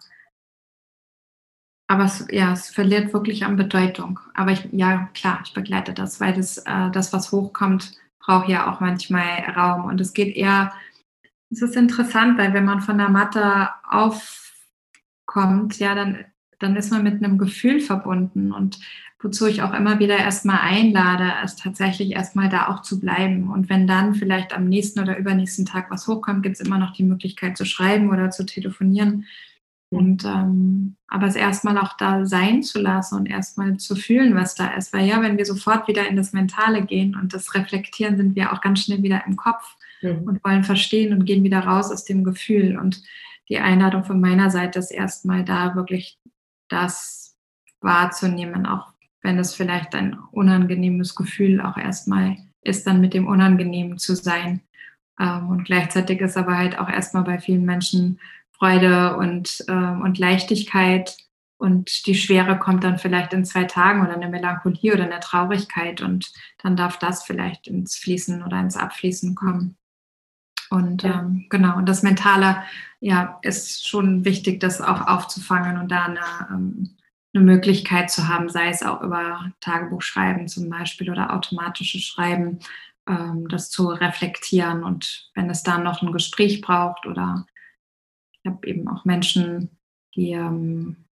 [1.88, 4.20] Aber es, ja, es verliert wirklich an Bedeutung.
[4.34, 8.72] Aber ich, ja, klar, ich begleite das, weil das, äh, das was hochkommt, braucht ja
[8.72, 9.86] auch manchmal Raum.
[9.86, 10.74] Und es geht eher,
[11.52, 16.26] es ist interessant, weil wenn man von der Matte aufkommt, ja, dann,
[16.60, 18.52] dann ist man mit einem Gefühl verbunden.
[18.52, 18.80] Und
[19.22, 23.52] wozu ich auch immer wieder erstmal einlade, ist tatsächlich erstmal da auch zu bleiben.
[23.52, 26.94] Und wenn dann vielleicht am nächsten oder übernächsten Tag was hochkommt, gibt es immer noch
[26.94, 29.26] die Möglichkeit zu schreiben oder zu telefonieren.
[29.90, 34.56] Und ähm, aber es erstmal auch da sein zu lassen und erstmal zu fühlen, was
[34.56, 34.94] da ist.
[34.94, 38.54] Weil ja, wenn wir sofort wieder in das Mentale gehen und das reflektieren, sind wir
[38.54, 40.24] auch ganz schnell wieder im Kopf mhm.
[40.24, 42.80] und wollen verstehen und gehen wieder raus aus dem Gefühl.
[42.80, 43.04] Und
[43.50, 46.18] die Einladung von meiner Seite ist erstmal da wirklich
[46.70, 47.36] das
[47.82, 48.91] wahrzunehmen, auch
[49.22, 54.62] wenn es vielleicht ein unangenehmes Gefühl auch erstmal ist, dann mit dem Unangenehmen zu sein.
[55.20, 58.20] Ähm, und gleichzeitig ist aber halt auch erstmal bei vielen Menschen
[58.52, 61.18] Freude und, ähm, und Leichtigkeit.
[61.58, 66.02] Und die Schwere kommt dann vielleicht in zwei Tagen oder eine Melancholie oder eine Traurigkeit.
[66.02, 69.78] Und dann darf das vielleicht ins Fließen oder ins Abfließen kommen.
[70.72, 71.20] Und ja.
[71.20, 72.64] ähm, genau, und das Mentale,
[73.00, 76.98] ja, ist schon wichtig, das auch aufzufangen und da eine, ähm,
[77.34, 82.60] eine Möglichkeit zu haben, sei es auch über Tagebuchschreiben zum Beispiel oder automatisches Schreiben,
[83.08, 84.84] ähm, das zu reflektieren.
[84.84, 87.46] Und wenn es dann noch ein Gespräch braucht oder
[88.44, 89.70] ich habe eben auch Menschen,
[90.16, 91.06] die, ähm,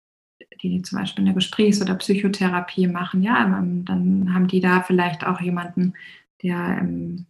[0.62, 5.26] die zum Beispiel eine Gesprächs- oder Psychotherapie machen, ja, ähm, dann haben die da vielleicht
[5.26, 5.94] auch jemanden,
[6.44, 7.28] der, ähm,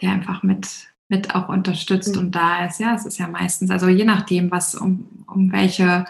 [0.00, 2.22] der einfach mit, mit auch unterstützt mhm.
[2.22, 2.80] und da ist.
[2.80, 6.04] Ja, es ist ja meistens, also je nachdem, was um, um welche,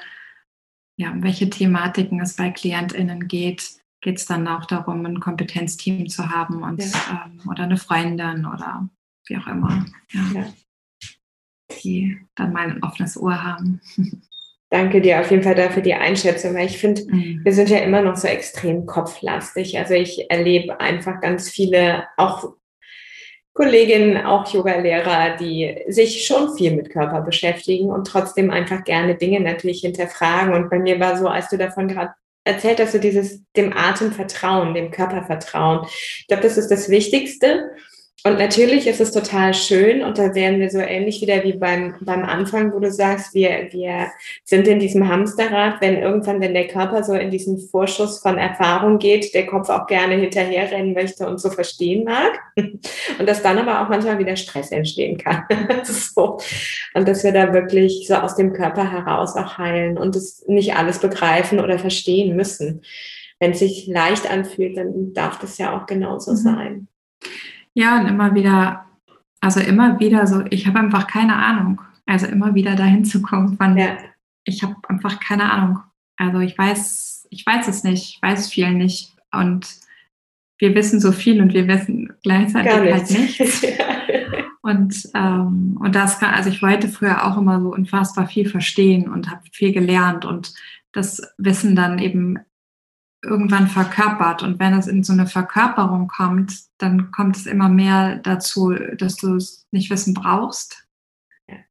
[1.01, 3.71] ja, um welche Thematiken es bei KlientInnen geht,
[4.03, 7.27] geht es dann auch darum, ein Kompetenzteam zu haben und, ja.
[7.27, 8.89] ähm, oder eine Freundin oder
[9.27, 9.87] wie auch immer.
[10.13, 10.21] Ja.
[10.35, 10.47] ja
[11.83, 13.81] die dann mal ein offenes Ohr haben.
[14.71, 17.41] Danke dir auf jeden Fall dafür die Einschätzung, weil ich finde, mhm.
[17.45, 19.79] wir sind ja immer noch so extrem kopflastig.
[19.79, 22.53] Also ich erlebe einfach ganz viele, auch
[23.53, 29.41] Kolleginnen, auch Yoga-Lehrer, die sich schon viel mit Körper beschäftigen und trotzdem einfach gerne Dinge
[29.41, 30.55] natürlich hinterfragen.
[30.55, 32.13] Und bei mir war so, als du davon gerade
[32.45, 35.87] erzählt hast, so dieses dem Atem vertrauen, dem Körper vertrauen.
[35.87, 37.71] Ich glaube, das ist das Wichtigste.
[38.23, 41.95] Und natürlich ist es total schön und da wären wir so ähnlich wieder wie beim,
[42.03, 44.09] beim Anfang, wo du sagst, wir, wir
[44.45, 48.99] sind in diesem Hamsterrad, wenn irgendwann, wenn der Körper so in diesen Vorschuss von Erfahrung
[48.99, 52.41] geht, der Kopf auch gerne hinterherrennen möchte und so verstehen mag.
[53.19, 55.45] Und dass dann aber auch manchmal wieder Stress entstehen kann.
[55.85, 56.39] so.
[56.95, 60.75] Und dass wir da wirklich so aus dem Körper heraus auch heilen und es nicht
[60.75, 62.83] alles begreifen oder verstehen müssen.
[63.39, 66.37] Wenn es sich leicht anfühlt, dann darf das ja auch genauso mhm.
[66.37, 66.89] sein.
[67.75, 68.87] Ja, und immer wieder,
[69.41, 71.81] also immer wieder so, ich habe einfach keine Ahnung.
[72.07, 73.97] Also immer wieder dahin zu kommen, wann ja.
[74.45, 75.81] ich habe einfach keine Ahnung.
[76.17, 79.15] Also ich weiß, ich weiß es nicht, ich weiß viel nicht.
[79.33, 79.69] Und
[80.59, 83.63] wir wissen so viel und wir wissen gleichzeitig Gar halt nichts.
[84.63, 89.09] Und, ähm, und das kann, also ich wollte früher auch immer so unfassbar viel verstehen
[89.09, 90.53] und habe viel gelernt und
[90.93, 92.39] das Wissen dann eben
[93.23, 94.43] irgendwann verkörpert.
[94.43, 99.17] Und wenn es in so eine Verkörperung kommt, dann kommt es immer mehr dazu, dass
[99.17, 100.87] du es nicht wissen brauchst.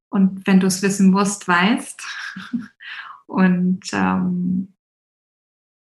[0.09, 2.01] Und wenn du es wissen musst, weißt.
[3.27, 4.73] Und ähm,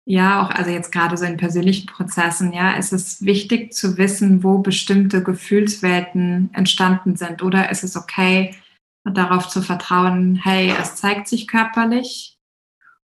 [0.06, 4.44] ja, auch also jetzt gerade so in persönlichen Prozessen, ja, ist es wichtig zu wissen,
[4.44, 7.42] wo bestimmte Gefühlswelten entstanden sind.
[7.42, 8.56] Oder ist es okay,
[9.06, 12.38] darauf zu vertrauen, hey, es zeigt sich körperlich,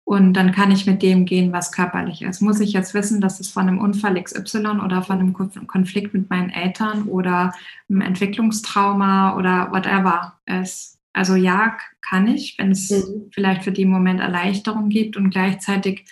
[0.09, 2.41] und dann kann ich mit dem gehen, was körperlich ist.
[2.41, 6.31] Muss ich jetzt wissen, dass es von einem Unfall XY oder von einem Konflikt mit
[6.31, 7.53] meinen Eltern oder
[7.87, 10.97] einem Entwicklungstrauma oder whatever ist?
[11.13, 13.29] Also ja, kann ich, wenn es mhm.
[13.31, 16.05] vielleicht für den Moment Erleichterung gibt und gleichzeitig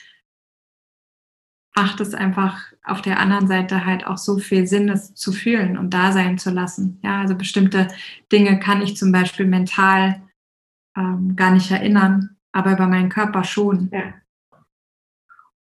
[1.76, 5.76] macht es einfach auf der anderen Seite halt auch so viel Sinn, es zu fühlen
[5.76, 7.00] und da sein zu lassen.
[7.04, 7.88] Ja, also bestimmte
[8.32, 10.22] Dinge kann ich zum Beispiel mental
[10.96, 13.90] ähm, gar nicht erinnern, aber über meinen Körper schon.
[13.92, 14.14] Ja.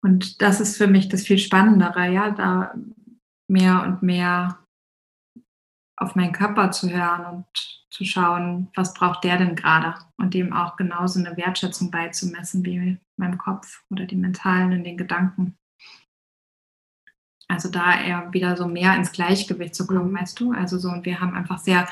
[0.02, 2.74] Und das ist für mich das viel Spannendere, ja, da
[3.48, 4.66] mehr und mehr
[5.96, 7.46] auf meinen Körper zu hören und
[7.92, 12.98] zu schauen, was braucht der denn gerade und dem auch genauso eine Wertschätzung beizumessen wie
[13.16, 15.56] meinem Kopf oder die mentalen und den Gedanken.
[17.48, 20.18] Also da eher wieder so mehr ins Gleichgewicht zu kommen, mhm.
[20.18, 20.52] weißt du?
[20.52, 21.88] Also so, und wir haben einfach sehr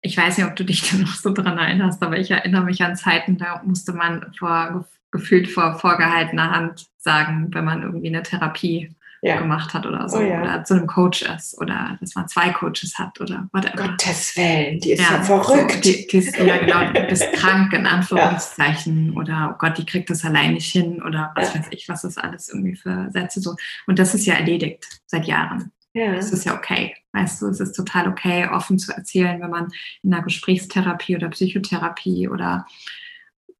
[0.00, 2.82] ich weiß nicht, ob du dich da noch so dran erinnerst, aber ich erinnere mich
[2.82, 8.22] an Zeiten, da musste man vor, gefühlt vor vorgehaltener Hand sagen, wenn man irgendwie eine
[8.22, 9.38] Therapie ja.
[9.38, 10.40] gemacht hat oder so, oh, ja.
[10.40, 13.88] oder zu einem Coach ist oder dass man zwei Coaches hat oder whatever.
[13.88, 15.72] Gottes Willen, die ist ja, ja verrückt.
[15.72, 19.86] So, die, die ist, ja, genau, du bist krank in Anführungszeichen oder oh Gott, die
[19.86, 23.40] kriegt das allein nicht hin oder was weiß ich, was das alles irgendwie für Sätze
[23.40, 23.56] so.
[23.86, 25.72] Und das ist ja erledigt seit Jahren.
[25.94, 26.14] Ja.
[26.14, 26.94] Das ist ja okay.
[27.12, 29.68] Weißt du, es ist total okay, offen zu erzählen, wenn man
[30.02, 32.66] in einer Gesprächstherapie oder Psychotherapie oder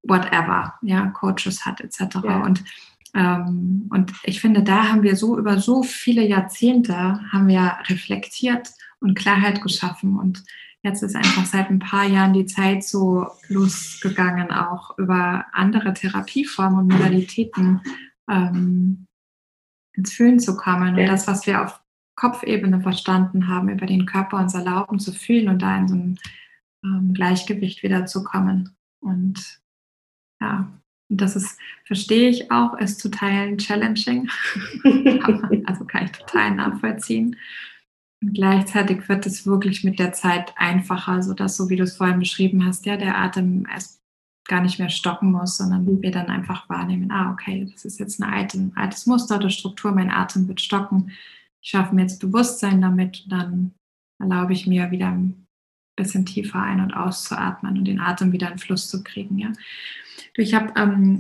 [0.03, 2.17] whatever, ja, Coaches hat, etc.
[2.23, 2.43] Ja.
[2.43, 2.65] Und,
[3.15, 6.95] ähm, und ich finde, da haben wir so über so viele Jahrzehnte
[7.33, 8.69] haben wir reflektiert
[9.01, 10.19] und Klarheit geschaffen.
[10.19, 10.45] Und
[10.83, 16.81] jetzt ist einfach seit ein paar Jahren die Zeit so losgegangen, auch über andere Therapieformen
[16.81, 17.81] und Modalitäten
[18.31, 19.07] ähm,
[19.95, 20.97] ins Fühlen zu kommen.
[20.97, 21.81] Und das, was wir auf
[22.19, 26.19] Kopfebene verstanden haben, über den Körper uns erlauben zu fühlen und da in so ein
[26.85, 28.77] ähm, Gleichgewicht wieder zu kommen.
[29.01, 29.61] Und
[30.41, 30.69] ja,
[31.09, 34.29] und das ist, verstehe ich auch, ist zu teilen challenging.
[35.67, 37.37] also kann ich total nachvollziehen.
[38.21, 42.19] Und gleichzeitig wird es wirklich mit der Zeit einfacher, sodass, so wie du es vorhin
[42.19, 44.03] beschrieben hast, ja, der Atem erst
[44.49, 48.19] gar nicht mehr stocken muss, sondern wir dann einfach wahrnehmen, ah, okay, das ist jetzt
[48.19, 51.13] ein alte, altes Muster oder Struktur, mein Atem wird stocken.
[51.63, 53.73] Ich schaffe mir jetzt Bewusstsein damit, dann
[54.21, 55.47] erlaube ich mir wieder ein
[55.97, 59.39] bisschen tiefer ein- und auszuatmen und den Atem wieder in Fluss zu kriegen.
[59.39, 59.53] Ja.
[60.35, 61.19] Ich habe, ähm,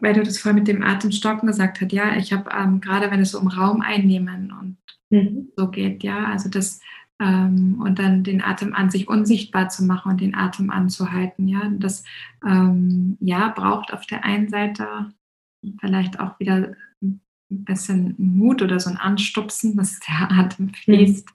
[0.00, 3.20] weil du das vorhin mit dem Atemstocken gesagt hast, ja, ich habe ähm, gerade, wenn
[3.20, 4.76] es so um Raum einnehmen und
[5.10, 5.48] mhm.
[5.56, 6.80] so geht, ja, also das
[7.20, 11.70] ähm, und dann den Atem an sich unsichtbar zu machen und den Atem anzuhalten, ja,
[11.78, 12.02] das
[12.44, 15.12] ähm, ja braucht auf der einen Seite
[15.80, 16.74] vielleicht auch wieder
[17.50, 21.26] ein bisschen Mut oder so ein Anstupsen, dass der Atem fließt.
[21.26, 21.34] Mhm.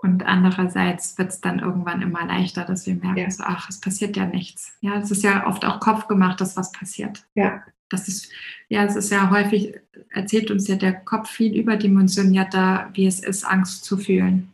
[0.00, 3.30] Und andererseits wird es dann irgendwann immer leichter, dass wir merken, ja.
[3.30, 4.72] so, ach, es passiert ja nichts.
[4.80, 7.26] Ja, es ist ja oft auch Kopf gemacht, dass was passiert.
[7.34, 7.64] Ja.
[7.90, 8.30] Das ist,
[8.68, 9.74] ja, es ist ja häufig,
[10.10, 14.52] erzählt uns ja der Kopf viel überdimensionierter, wie es ist, Angst zu fühlen.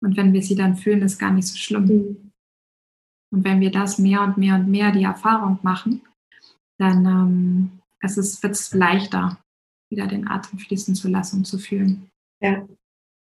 [0.00, 1.84] Und wenn wir sie dann fühlen, ist gar nicht so schlimm.
[1.84, 2.30] Mhm.
[3.30, 6.00] Und wenn wir das mehr und mehr und mehr die Erfahrung machen,
[6.78, 9.38] dann ähm, es ist, wird es leichter,
[9.90, 12.10] wieder den Atem fließen zu lassen und zu fühlen.
[12.40, 12.66] Ja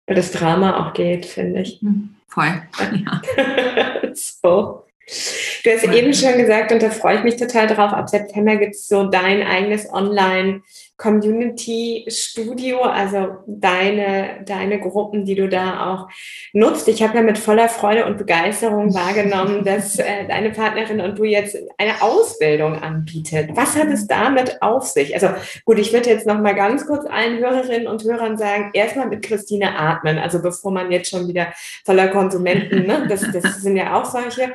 [0.08, 1.82] weil das Drama auch geht, finde ich.
[1.82, 2.16] Mhm.
[2.28, 2.64] Voll.
[3.06, 3.22] Ja.
[4.14, 4.87] so.
[5.64, 8.76] Du hast eben schon gesagt, und da freue ich mich total drauf, ab September gibt
[8.76, 10.62] es so dein eigenes Online-
[10.98, 16.10] Community Studio, also deine, deine Gruppen, die du da auch
[16.54, 16.88] nutzt.
[16.88, 21.24] Ich habe ja mit voller Freude und Begeisterung wahrgenommen, dass äh, deine Partnerin und du
[21.24, 23.52] jetzt eine Ausbildung anbietet.
[23.54, 25.14] Was hat es damit auf sich?
[25.14, 25.30] Also
[25.66, 29.22] gut, ich würde jetzt noch mal ganz kurz allen Hörerinnen und Hörern sagen, erstmal mit
[29.22, 31.54] Christine atmen, also bevor man jetzt schon wieder
[31.86, 33.06] voller Konsumenten, ne?
[33.08, 34.52] das, das sind ja auch solche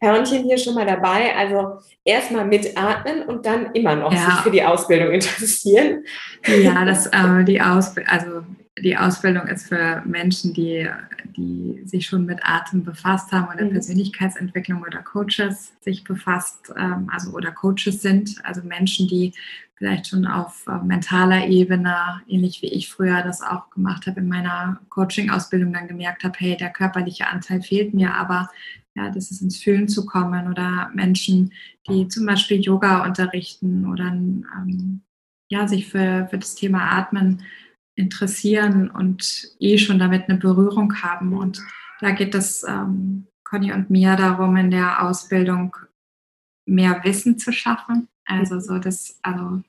[0.00, 1.36] Hörnchen hier schon mal dabei.
[1.36, 4.18] Also erstmal mitatmen und dann immer noch ja.
[4.18, 6.04] sich für die Ausbildung interessieren.
[6.46, 8.42] Ja, das, äh, die, Ausb also
[8.78, 10.88] die Ausbildung ist für Menschen, die,
[11.36, 13.72] die sich schon mit Atem befasst haben oder mhm.
[13.72, 19.34] Persönlichkeitsentwicklung oder Coaches sich befasst, ähm, also oder Coaches sind, also Menschen, die
[19.74, 24.28] vielleicht schon auf äh, mentaler Ebene, ähnlich wie ich früher das auch gemacht habe in
[24.28, 28.50] meiner Coaching-Ausbildung, dann gemerkt habe, hey, der körperliche Anteil fehlt mir, aber
[28.96, 31.52] ja, das ist ins Fühlen zu kommen oder Menschen,
[31.88, 35.02] die zum Beispiel Yoga unterrichten oder ähm,
[35.48, 37.42] ja, sich für, für das Thema Atmen
[37.94, 41.36] interessieren und eh schon damit eine Berührung haben.
[41.36, 41.60] Und
[42.00, 45.76] da geht es ähm, Conny und mir darum, in der Ausbildung
[46.66, 48.08] mehr Wissen zu schaffen.
[48.24, 49.62] Also so das, also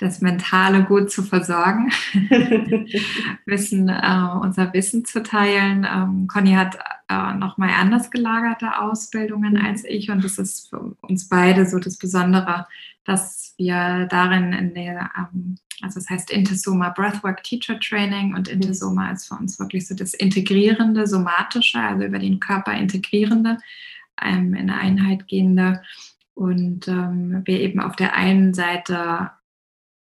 [0.00, 1.90] das Mentale gut zu versorgen,
[3.44, 5.86] Wissen, äh, unser Wissen zu teilen.
[5.88, 6.78] Ähm, Conny hat
[7.08, 9.64] äh, nochmal anders gelagerte Ausbildungen mhm.
[9.64, 12.66] als ich und das ist für uns beide so das Besondere,
[13.04, 19.08] dass wir darin in der, ähm, also das heißt Intesoma Breathwork Teacher Training und Intesoma
[19.08, 19.12] mhm.
[19.12, 23.58] ist für uns wirklich so das integrierende, somatische, also über den Körper integrierende,
[24.22, 25.82] ähm, in eine Einheit gehende
[26.32, 29.32] und ähm, wir eben auf der einen Seite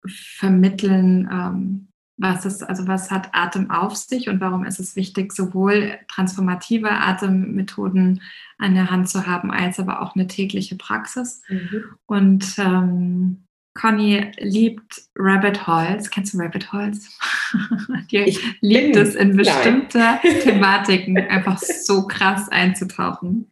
[0.07, 1.89] vermitteln, ähm,
[2.19, 6.91] was ist, also was hat Atem auf sich und warum ist es wichtig, sowohl transformative
[6.91, 8.21] Atemmethoden
[8.59, 11.43] an der Hand zu haben, als aber auch eine tägliche Praxis.
[11.49, 11.85] Mhm.
[12.07, 13.45] Und ähm,
[13.75, 16.11] Conny liebt Rabbit Holes.
[16.11, 17.17] Kennst du Rabbit Holes?
[18.11, 20.19] Die ich liebt es in bestimmte.
[20.43, 23.51] Thematiken einfach so krass einzutauchen.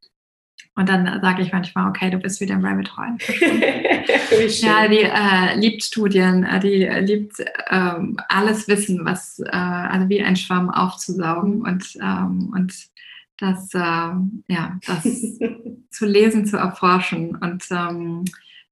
[0.77, 3.16] Und dann sage ich manchmal, okay, du bist wieder im Rabbit Hole.
[4.61, 10.22] ja, die äh, liebt Studien, äh, die liebt ähm, alles Wissen, was, äh, also wie
[10.22, 12.74] ein Schwamm aufzusaugen und, ähm, und
[13.39, 15.03] das, äh, ja, das
[15.91, 18.24] zu lesen, zu erforschen und ähm,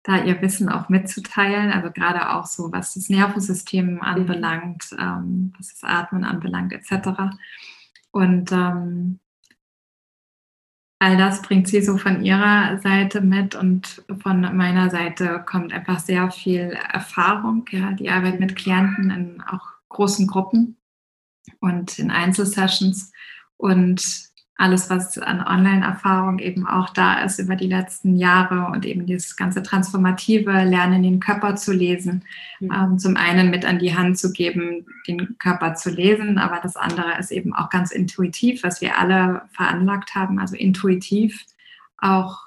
[0.03, 5.69] da ihr Wissen auch mitzuteilen, also gerade auch so, was das Nervensystem anbelangt, ähm, was
[5.69, 7.33] das Atmen anbelangt, etc.
[8.11, 9.21] Und ähm,
[11.05, 15.99] all das bringt sie so von ihrer Seite mit und von meiner Seite kommt einfach
[15.99, 20.79] sehr viel Erfahrung, ja, die Arbeit mit Klienten in auch großen Gruppen
[21.61, 23.13] und in Einzelsessions.
[23.59, 29.05] Und alles, was an Online-Erfahrung eben auch da ist über die letzten Jahre und eben
[29.05, 32.25] dieses ganze transformative Lernen, den Körper zu lesen,
[32.61, 32.73] mhm.
[32.73, 36.77] ähm, zum einen mit an die Hand zu geben, den Körper zu lesen, aber das
[36.77, 41.45] andere ist eben auch ganz intuitiv, was wir alle veranlagt haben, also intuitiv
[41.99, 42.45] auch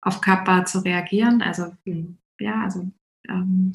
[0.00, 1.42] auf Körper zu reagieren.
[1.42, 2.16] Also mhm.
[2.38, 2.90] ja, also
[3.28, 3.74] ähm,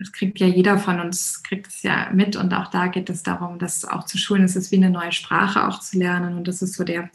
[0.00, 2.34] das kriegt ja jeder von uns, kriegt es ja mit.
[2.34, 4.44] Und auch da geht es darum, das auch zu schulen.
[4.44, 6.38] Es ist wie eine neue Sprache auch zu lernen.
[6.38, 7.10] Und das ist so der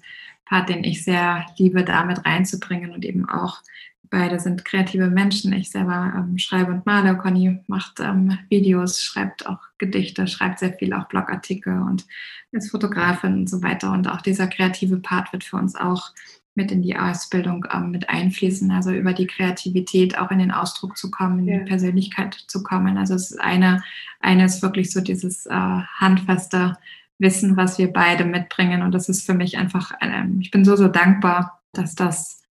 [0.45, 2.91] Part, den ich sehr liebe, da mit reinzubringen.
[2.91, 3.63] Und eben auch,
[4.11, 5.51] beide sind kreative Menschen.
[5.53, 10.73] Ich selber ähm, schreibe und male, Conny macht ähm, Videos, schreibt auch Gedichte, schreibt sehr
[10.73, 12.05] viel auch Blogartikel und
[12.51, 13.91] ist Fotografin und so weiter.
[13.91, 16.13] Und auch dieser kreative Part wird für uns auch
[16.55, 20.97] mit in die Ausbildung ähm, mit einfließen, also über die Kreativität auch in den Ausdruck
[20.97, 21.57] zu kommen, in ja.
[21.59, 22.97] die Persönlichkeit zu kommen.
[22.97, 23.83] Also es ist eine,
[24.21, 26.77] eine ist wirklich so dieses äh, handfeste
[27.19, 28.81] Wissen, was wir beide mitbringen.
[28.81, 32.44] Und das ist für mich einfach, äh, ich bin so, so dankbar, dass das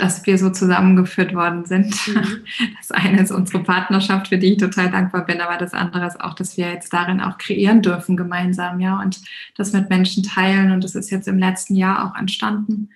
[0.00, 1.94] dass wir so zusammengeführt worden sind.
[2.08, 2.44] Mhm.
[2.78, 6.20] Das eine ist unsere Partnerschaft, für die ich total dankbar bin, aber das andere ist
[6.20, 9.20] auch, dass wir jetzt darin auch kreieren dürfen gemeinsam, ja, und
[9.56, 10.72] das mit Menschen teilen.
[10.72, 12.90] Und das ist jetzt im letzten Jahr auch entstanden.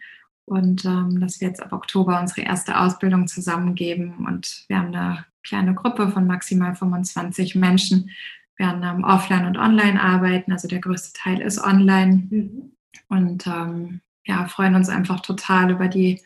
[0.46, 4.26] Und ähm, dass wir jetzt ab Oktober unsere erste Ausbildung zusammengeben.
[4.26, 8.10] Und wir haben eine kleine Gruppe von maximal 25 Menschen.
[8.56, 10.52] Wir werden ähm, offline und online arbeiten.
[10.52, 12.26] Also der größte Teil ist online.
[12.30, 12.72] Mhm.
[13.08, 16.20] Und ähm, ja, freuen uns einfach total über die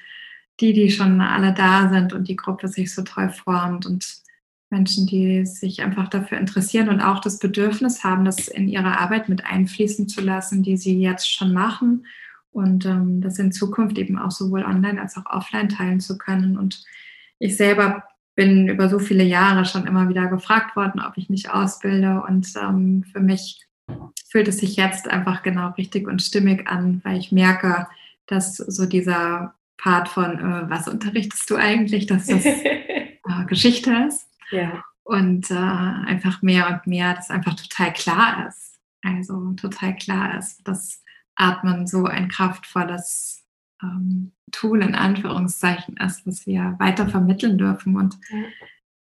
[0.61, 4.23] die, die schon alle da sind und die Gruppe sich so toll formt und
[4.71, 9.29] Menschen, die sich einfach dafür interessieren und auch das Bedürfnis haben, das in ihre Arbeit
[9.29, 12.07] mit einfließen zu lassen, die sie jetzt schon machen
[12.51, 16.59] und ähm, das in Zukunft eben auch sowohl online als auch offline teilen zu können.
[16.59, 16.85] Und
[17.39, 18.05] ich selber
[18.35, 22.53] bin über so viele Jahre schon immer wieder gefragt worden, ob ich nicht ausbilde und
[22.61, 23.65] ähm, für mich
[24.29, 27.89] fühlt es sich jetzt einfach genau richtig und stimmig an, weil ich merke,
[28.27, 34.29] dass so dieser Part von, äh, was unterrichtest du eigentlich, dass das äh, Geschichte ist.
[34.51, 34.85] Ja.
[35.05, 38.79] Und äh, einfach mehr und mehr, dass einfach total klar ist.
[39.03, 41.03] Also total klar ist, dass
[41.37, 43.47] Atmen so ein kraftvolles
[43.83, 47.97] ähm, Tool in Anführungszeichen ist, was wir weiter vermitteln dürfen.
[47.97, 48.39] Und ja.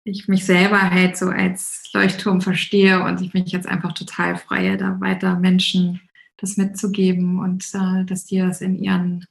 [0.04, 4.78] ich mich selber halt so als Leuchtturm verstehe und ich mich jetzt einfach total freue,
[4.78, 6.02] da weiter Menschen
[6.38, 9.26] das mitzugeben und äh, dass die das in ihren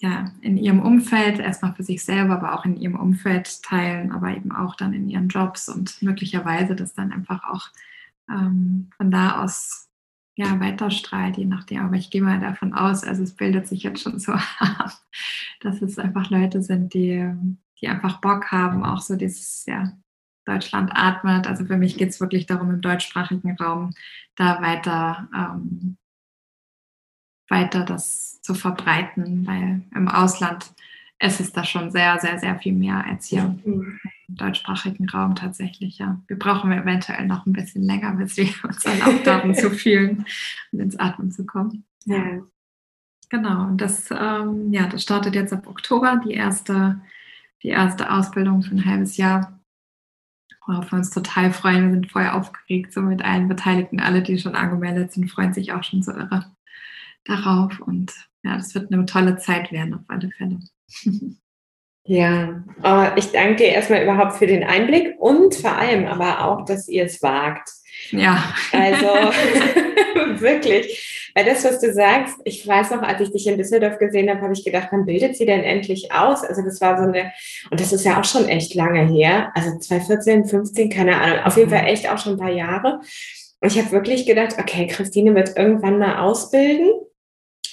[0.00, 4.34] ja, in ihrem Umfeld, erstmal für sich selber, aber auch in ihrem Umfeld teilen, aber
[4.34, 7.68] eben auch dann in ihren Jobs und möglicherweise das dann einfach auch
[8.30, 9.88] ähm, von da aus
[10.36, 11.84] ja, weiterstrahlt, je nachdem.
[11.84, 14.32] Aber ich gehe mal davon aus, also es bildet sich jetzt schon so
[15.60, 17.30] dass es einfach Leute sind, die,
[17.80, 19.92] die einfach Bock haben, auch so dieses, ja,
[20.46, 21.46] Deutschland atmet.
[21.46, 23.90] Also für mich geht es wirklich darum, im deutschsprachigen Raum
[24.34, 25.98] da weiter ähm,
[27.50, 30.72] weiter das zu verbreiten, weil im Ausland
[31.18, 34.00] ist es da schon sehr, sehr, sehr viel mehr als hier mhm.
[34.28, 35.98] im deutschsprachigen Raum tatsächlich.
[35.98, 36.20] Ja.
[36.26, 40.24] Wir brauchen eventuell noch ein bisschen länger, bis wir uns erlaubt haben zu fühlen
[40.72, 41.84] und ins Atmen zu kommen.
[42.06, 42.40] Ja.
[43.28, 47.00] Genau, und das, ähm, ja, das startet jetzt ab Oktober, die erste,
[47.62, 49.56] die erste Ausbildung für ein halbes Jahr
[50.66, 51.84] worauf wir uns total freuen.
[51.84, 53.98] Wir sind voll aufgeregt, so mit allen Beteiligten.
[53.98, 56.46] Alle, die schon angemeldet sind, freuen sich auch schon so irre
[57.24, 57.78] darauf.
[57.80, 58.12] Und
[58.42, 60.58] ja, das wird eine tolle Zeit werden, auf alle Fälle.
[62.04, 66.64] Ja, äh, ich danke dir erstmal überhaupt für den Einblick und vor allem aber auch,
[66.64, 67.68] dass ihr es wagt.
[68.10, 68.52] Ja.
[68.72, 69.06] Also
[70.40, 74.28] wirklich, weil das, was du sagst, ich weiß noch, als ich dich in Düsseldorf gesehen
[74.30, 76.42] habe, habe ich gedacht, wann bildet sie denn endlich aus?
[76.42, 77.32] Also das war so eine,
[77.70, 81.56] und das ist ja auch schon echt lange her, also 2014, 15, keine Ahnung, auf
[81.56, 83.00] jeden Fall echt auch schon ein paar Jahre.
[83.60, 86.90] Und ich habe wirklich gedacht, okay, Christine wird irgendwann mal ausbilden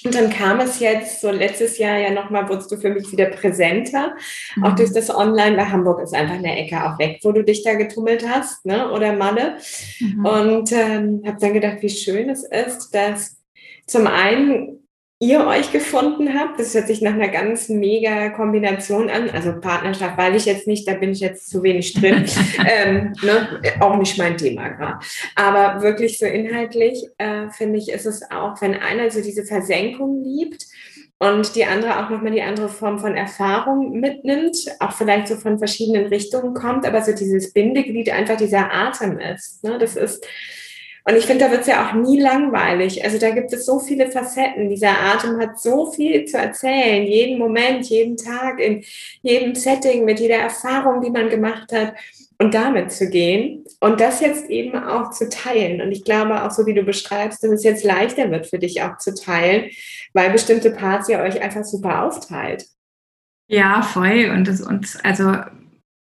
[0.03, 3.25] und dann kam es jetzt, so letztes Jahr ja nochmal, wurdest du für mich wieder
[3.25, 4.15] präsenter,
[4.55, 4.63] mhm.
[4.63, 7.63] auch durch das Online, weil Hamburg ist einfach eine Ecke auch weg, wo du dich
[7.63, 8.91] da getummelt hast, ne?
[8.91, 9.57] oder Malle.
[9.99, 10.25] Mhm.
[10.25, 13.37] Und ähm, habe dann gedacht, wie schön es ist, dass
[13.85, 14.86] zum einen
[15.19, 16.59] ihr euch gefunden habt.
[16.59, 19.29] Das hört sich nach einer ganz mega Kombination an.
[19.29, 22.25] Also Partnerschaft weil ich jetzt nicht, da bin ich jetzt zu wenig drin.
[22.67, 23.61] ähm, ne?
[23.79, 24.99] Auch nicht mein Thema gerade.
[25.35, 30.23] Aber wirklich so inhaltlich äh, finde ich, ist es auch, wenn einer so diese Versenkung
[30.23, 30.65] liebt,
[31.19, 35.57] und die andere auch nochmal die andere Form von Erfahrung mitnimmt, auch vielleicht so von
[35.57, 39.63] verschiedenen Richtungen kommt, aber so dieses Bindeglied einfach dieser Atem ist.
[39.63, 39.79] Ne?
[39.79, 40.23] Das ist
[41.07, 43.05] Und ich finde, da wird es ja auch nie langweilig.
[43.05, 44.67] Also da gibt es so viele Facetten.
[44.67, 47.07] Dieser Atem hat so viel zu erzählen.
[47.07, 48.83] Jeden Moment, jeden Tag, in
[49.21, 51.93] jedem Setting, mit jeder Erfahrung, die man gemacht hat.
[52.39, 55.81] Und damit zu gehen und das jetzt eben auch zu teilen.
[55.81, 58.83] Und ich glaube auch so, wie du beschreibst, dass es jetzt leichter wird für dich
[58.83, 59.71] auch zu teilen,
[60.13, 62.67] weil bestimmte Parts ihr euch einfach super aufteilt.
[63.47, 64.29] Ja, voll.
[64.31, 65.33] Und das, und also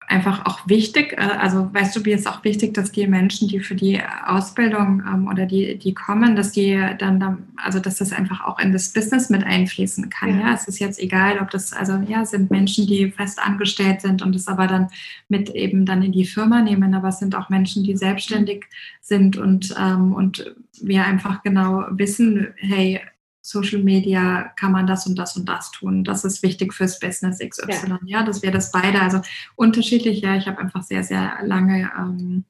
[0.08, 1.12] einfach auch wichtig.
[1.12, 5.02] Äh, also weißt du, wie ist auch wichtig, dass die Menschen, die für die Ausbildung
[5.06, 8.72] ähm, oder die, die kommen, dass die dann, dann, also dass das einfach auch in
[8.72, 10.40] das Business mit einfließen kann.
[10.40, 10.48] Ja.
[10.48, 14.22] ja, es ist jetzt egal, ob das, also ja, sind Menschen, die fest angestellt sind
[14.22, 14.88] und es aber dann
[15.28, 18.64] mit eben dann in die Firma nehmen, aber es sind auch Menschen, die selbstständig
[19.00, 23.00] sind und, ähm, und wir einfach genau wissen, hey,
[23.48, 26.04] Social Media kann man das und das und das tun.
[26.04, 27.88] Das ist wichtig fürs Business XY.
[27.88, 29.22] Ja, ja dass wir das beide, also
[29.56, 32.44] unterschiedlich, ja, ich habe einfach sehr, sehr lange ähm,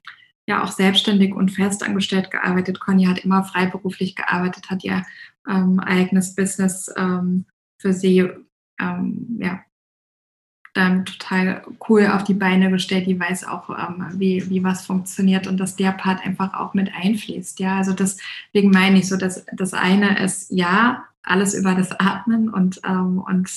[0.45, 2.81] ja auch selbstständig und festangestellt gearbeitet.
[2.81, 5.05] Conny hat immer freiberuflich gearbeitet, hat ihr
[5.47, 7.45] ähm, eigenes Business ähm,
[7.77, 8.29] für sie
[8.77, 9.61] ähm, ja,
[10.79, 13.05] dann total cool auf die Beine gestellt.
[13.07, 16.91] Die weiß auch, ähm, wie, wie was funktioniert und dass der Part einfach auch mit
[16.93, 17.59] einfließt.
[17.59, 22.49] Ja, also deswegen meine ich so, dass das eine ist, ja, alles über das Atmen
[22.49, 23.49] und, ähm, und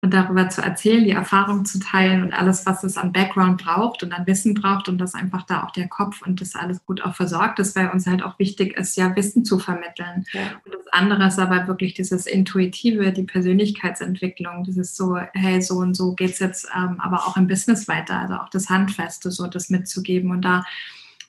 [0.00, 4.04] und darüber zu erzählen, die Erfahrung zu teilen und alles, was es an Background braucht
[4.04, 7.02] und an Wissen braucht und dass einfach da auch der Kopf und das alles gut
[7.02, 10.24] auch versorgt ist, weil uns halt auch wichtig ist, ja Wissen zu vermitteln.
[10.32, 10.42] Ja.
[10.64, 15.94] Und das andere ist aber wirklich dieses Intuitive, die Persönlichkeitsentwicklung, dieses so, hey, so und
[15.94, 19.48] so geht es jetzt ähm, aber auch im Business weiter, also auch das Handfeste, so
[19.48, 20.30] das mitzugeben.
[20.30, 20.64] Und da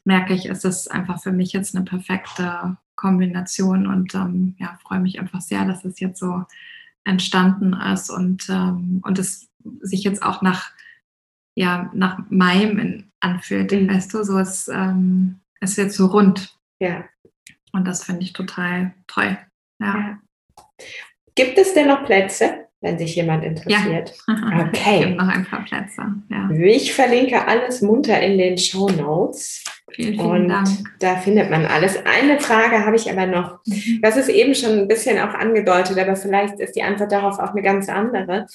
[0.03, 4.99] merke ich, ist es einfach für mich jetzt eine perfekte Kombination und ähm, ja, freue
[4.99, 6.43] mich einfach sehr, dass es jetzt so
[7.05, 9.49] entstanden ist und, ähm, und es
[9.81, 10.71] sich jetzt auch nach,
[11.55, 13.89] ja, nach meinem anfühlt, mhm.
[13.89, 16.57] weißt du, so es ähm, ist jetzt so rund.
[16.79, 17.05] Ja.
[17.73, 19.37] Und das finde ich total toll.
[19.81, 19.97] Ja.
[19.97, 20.19] ja.
[21.35, 24.13] Gibt es denn noch Plätze, wenn sich jemand interessiert?
[24.27, 24.65] Ja.
[24.69, 24.99] Okay.
[24.99, 26.01] Es gibt noch ein paar Plätze.
[26.29, 26.49] Ja.
[26.51, 29.63] Ich verlinke alles munter in den Show Notes.
[29.93, 30.67] Vielen, vielen und Dank.
[30.99, 31.97] Da findet man alles.
[32.05, 33.59] Eine Frage habe ich aber noch.
[33.65, 33.99] Mhm.
[34.01, 37.51] Das ist eben schon ein bisschen auch angedeutet, aber vielleicht ist die Antwort darauf auch
[37.51, 38.45] eine ganz andere.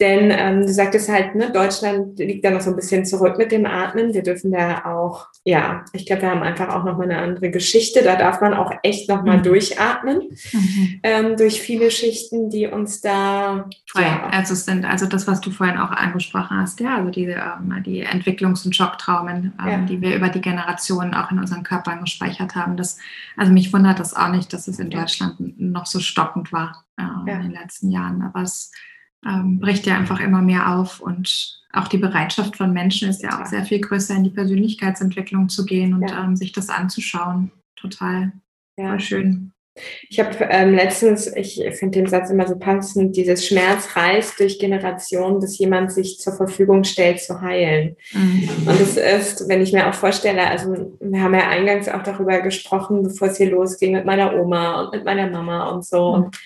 [0.00, 3.52] Denn ähm, du sagtest halt, ne, Deutschland liegt da noch so ein bisschen zurück mit
[3.52, 4.12] dem Atmen.
[4.12, 7.50] Wir dürfen da auch, ja, ich glaube, wir haben einfach auch noch mal eine andere
[7.50, 8.02] Geschichte.
[8.02, 9.44] Da darf man auch echt noch mal mhm.
[9.44, 10.22] durchatmen
[10.52, 11.00] mhm.
[11.02, 13.68] ähm, durch viele Schichten, die uns da.
[13.96, 14.28] Ja.
[14.32, 17.82] Also es sind also das, was du vorhin auch angesprochen hast, ja, also die, ähm,
[17.86, 19.78] die Entwicklungs- und Schocktraumen, ähm, ja.
[19.78, 20.40] die wir über die
[20.74, 22.76] Generationen auch in unseren Körpern gespeichert haben.
[22.76, 22.98] Das,
[23.36, 27.02] also mich wundert das auch nicht, dass es in Deutschland noch so stockend war äh,
[27.02, 27.36] ja.
[27.36, 28.22] in den letzten Jahren.
[28.22, 28.72] Aber es
[29.24, 33.40] ähm, bricht ja einfach immer mehr auf und auch die Bereitschaft von Menschen ist ja
[33.40, 36.24] auch sehr viel größer, in die Persönlichkeitsentwicklung zu gehen und ja.
[36.24, 37.50] ähm, sich das anzuschauen.
[37.76, 38.32] Total
[38.76, 38.98] ja.
[38.98, 39.53] schön.
[40.08, 44.60] Ich habe ähm, letztens, ich finde den Satz immer so passend, dieses Schmerz reißt durch
[44.60, 47.96] Generationen, dass jemand sich zur Verfügung stellt, zu heilen.
[48.12, 48.48] Mhm.
[48.66, 52.40] Und es ist, wenn ich mir auch vorstelle, also wir haben ja eingangs auch darüber
[52.40, 56.08] gesprochen, bevor es hier losging mit meiner Oma und mit meiner Mama und so.
[56.08, 56.24] Mhm.
[56.24, 56.36] Und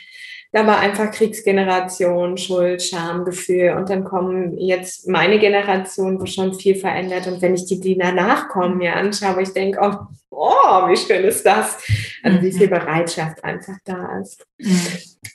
[0.52, 6.74] da war einfach Kriegsgeneration, Schuld, Schamgefühl und dann kommen jetzt meine Generation, wo schon viel
[6.74, 9.94] verändert und wenn ich die, die danach kommen mir anschaue, ich denke, oh,
[10.30, 11.78] oh, wie schön ist das,
[12.22, 14.46] also wie viel Bereitschaft einfach da ist.
[14.58, 14.80] Mhm.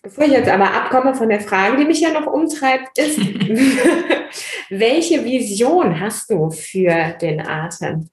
[0.01, 3.19] Bevor ich jetzt aber abkomme von der Frage, die mich ja noch umtreibt, ist,
[4.69, 8.09] welche Vision hast du für den Atem?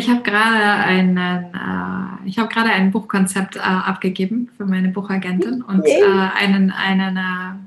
[0.00, 5.60] Ich habe gerade einen, äh, ich habe gerade ein Buchkonzept äh, abgegeben für meine Buchagentin
[5.60, 7.58] und äh, einen, einen äh,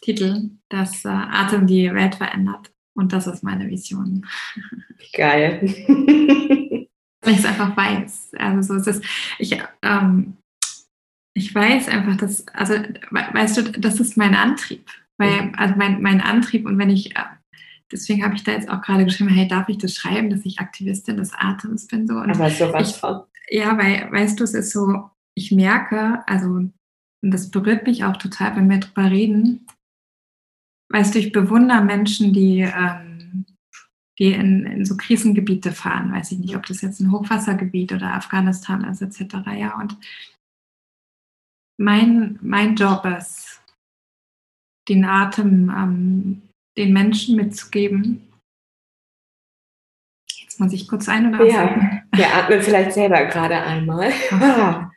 [0.00, 2.72] Titel, das äh, Atem die Welt verändert.
[2.96, 4.26] Und das ist meine Vision.
[5.12, 5.60] Geil.
[7.20, 8.32] Weil ich es einfach weiß.
[8.38, 9.02] Also so ist es.
[9.38, 10.38] Ich, ähm,
[11.34, 12.72] ich weiß einfach, dass, also
[13.10, 14.88] weißt du, das ist mein Antrieb.
[15.18, 17.20] Weil, also mein, mein Antrieb und wenn ich äh,
[17.90, 20.60] deswegen habe ich da jetzt auch gerade geschrieben, hey, darf ich das schreiben, dass ich
[20.60, 22.06] Aktivistin des Atems bin?
[22.06, 22.14] So.
[22.14, 23.22] Und Aber sowas von.
[23.48, 26.72] Ja, weil, weißt du, es ist so, ich merke, also, und
[27.20, 29.66] das berührt mich auch total, wenn wir drüber reden.
[30.90, 33.46] Weißt du, ich bewundere Menschen, die, ähm,
[34.18, 36.12] die in, in so Krisengebiete fahren.
[36.12, 39.36] Weiß ich nicht, ob das jetzt ein Hochwassergebiet oder Afghanistan ist, etc.
[39.56, 39.96] Ja, und
[41.78, 43.60] mein, mein Job ist,
[44.88, 46.42] den Atem ähm,
[46.76, 48.28] den Menschen mitzugeben.
[50.40, 54.12] Jetzt muss ich kurz ein- oder Ja, wir atmen vielleicht selber gerade einmal.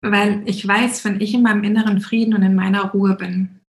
[0.00, 3.60] Weil ich weiß, wenn ich in meinem inneren Frieden und in meiner Ruhe bin,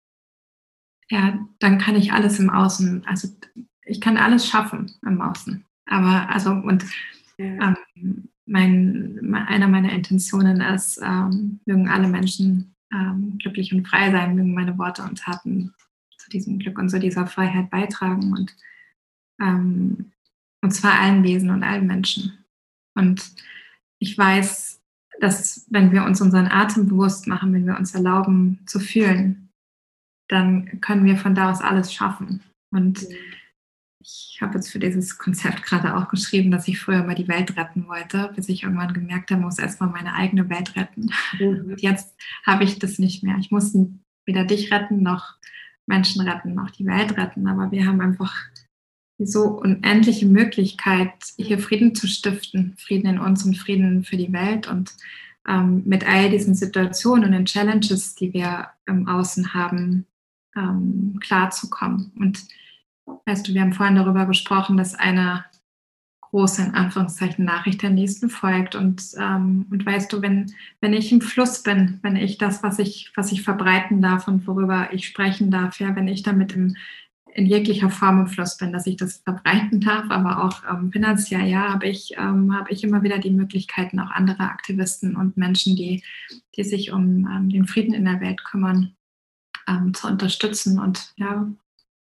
[1.10, 3.28] ja, dann kann ich alles im Außen, also
[3.84, 5.64] ich kann alles schaffen im Außen.
[5.86, 6.84] Aber also und
[7.38, 7.74] ja.
[7.96, 14.34] ähm, mein, einer meiner Intentionen ist, ähm, mögen alle Menschen ähm, glücklich und frei sein,
[14.34, 15.74] mögen meine Worte und Taten
[16.28, 18.54] zu diesem Glück und zu dieser Freiheit beitragen und,
[19.40, 20.12] ähm,
[20.60, 22.44] und zwar allen Wesen und allen Menschen.
[22.94, 23.34] Und
[23.98, 24.80] ich weiß,
[25.20, 29.48] dass wenn wir uns unseren Atem bewusst machen, wenn wir uns erlauben zu fühlen,
[30.28, 32.42] dann können wir von da aus alles schaffen.
[32.70, 33.16] Und mhm
[34.00, 37.56] ich habe jetzt für dieses Konzept gerade auch geschrieben, dass ich früher mal die Welt
[37.56, 41.10] retten wollte, bis ich irgendwann gemerkt habe, ich muss erstmal meine eigene Welt retten.
[41.38, 41.72] Mhm.
[41.72, 42.16] Und jetzt
[42.46, 43.36] habe ich das nicht mehr.
[43.38, 43.76] Ich muss
[44.24, 45.37] weder dich retten, noch
[45.88, 47.46] Menschen retten, noch die Welt retten.
[47.48, 48.34] Aber wir haben einfach
[49.18, 52.76] so unendliche Möglichkeit, hier Frieden zu stiften.
[52.78, 54.68] Frieden in uns und Frieden für die Welt.
[54.68, 54.92] Und
[55.48, 60.06] ähm, mit all diesen Situationen und den Challenges, die wir im Außen haben,
[60.56, 62.12] ähm, klarzukommen.
[62.18, 62.46] Und
[63.24, 65.44] Weißt du, wir haben vorhin darüber gesprochen, dass eine
[66.30, 68.74] große, in Anführungszeichen, Nachricht der nächsten folgt.
[68.74, 72.78] Und, ähm, und weißt du, wenn, wenn ich im Fluss bin, wenn ich das, was
[72.78, 76.76] ich, was ich verbreiten darf und worüber ich sprechen darf, ja, wenn ich damit im,
[77.34, 81.46] in jeglicher Form im Fluss bin, dass ich das verbreiten darf, aber auch ähm, finanziell,
[81.46, 85.76] ja, habe ich, ähm, habe ich immer wieder die Möglichkeiten, auch andere Aktivisten und Menschen,
[85.76, 86.02] die,
[86.56, 88.96] die sich um ähm, den Frieden in der Welt kümmern,
[89.68, 91.48] ähm, zu unterstützen und ja,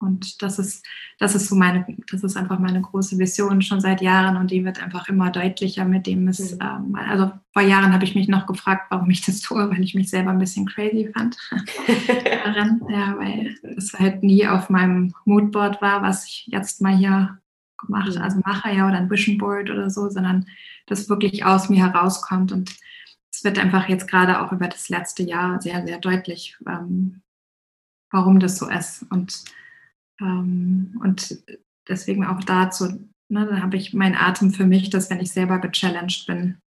[0.04, 0.84] und das ist,
[1.18, 4.64] das ist so meine, das ist einfach meine große Vision schon seit Jahren und die
[4.64, 6.58] wird einfach immer deutlicher mit dem es, mhm.
[6.60, 9.94] ähm, also vor Jahren habe ich mich noch gefragt, warum ich das tue, weil ich
[9.94, 11.36] mich selber ein bisschen crazy fand
[12.88, 17.38] ja, weil es halt nie auf meinem Moodboard war, was ich jetzt mal hier
[17.78, 18.22] gemacht, mhm.
[18.22, 20.46] also mache ja oder ein Vision Board oder so, sondern
[20.86, 22.76] das wirklich aus mir herauskommt und
[23.34, 27.22] es wird einfach jetzt gerade auch über das letzte Jahr sehr, sehr deutlich, ähm,
[28.10, 29.44] warum das so ist und
[30.20, 31.38] ähm, und
[31.88, 32.86] deswegen auch dazu,
[33.28, 36.58] ne, da habe ich meinen Atem für mich, dass wenn ich selber gechallenged bin,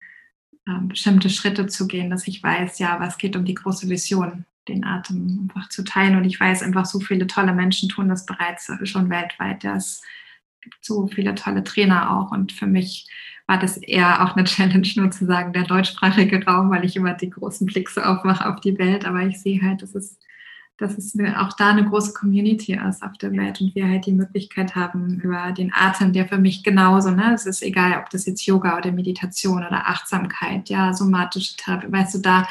[0.67, 4.45] äh, bestimmte Schritte zu gehen, dass ich weiß, ja, was geht um die große Vision,
[4.67, 6.17] den Atem einfach zu teilen.
[6.17, 9.63] Und ich weiß einfach, so viele tolle Menschen tun das bereits schon weltweit.
[9.63, 10.01] Es
[10.61, 12.31] gibt so viele tolle Trainer auch.
[12.31, 13.07] Und für mich
[13.47, 17.13] war das eher auch eine Challenge, nur zu sagen, der deutschsprachige Raum, weil ich immer
[17.13, 19.05] die großen Blicke aufmache auf die Welt.
[19.05, 20.19] Aber ich sehe halt, dass es
[20.77, 24.11] dass es auch da eine große Community ist auf der Welt und wir halt die
[24.11, 28.25] Möglichkeit haben über den Atem, der für mich genauso, ne, es ist egal, ob das
[28.25, 32.47] jetzt Yoga oder Meditation oder Achtsamkeit, ja, somatische Therapie, weißt du, da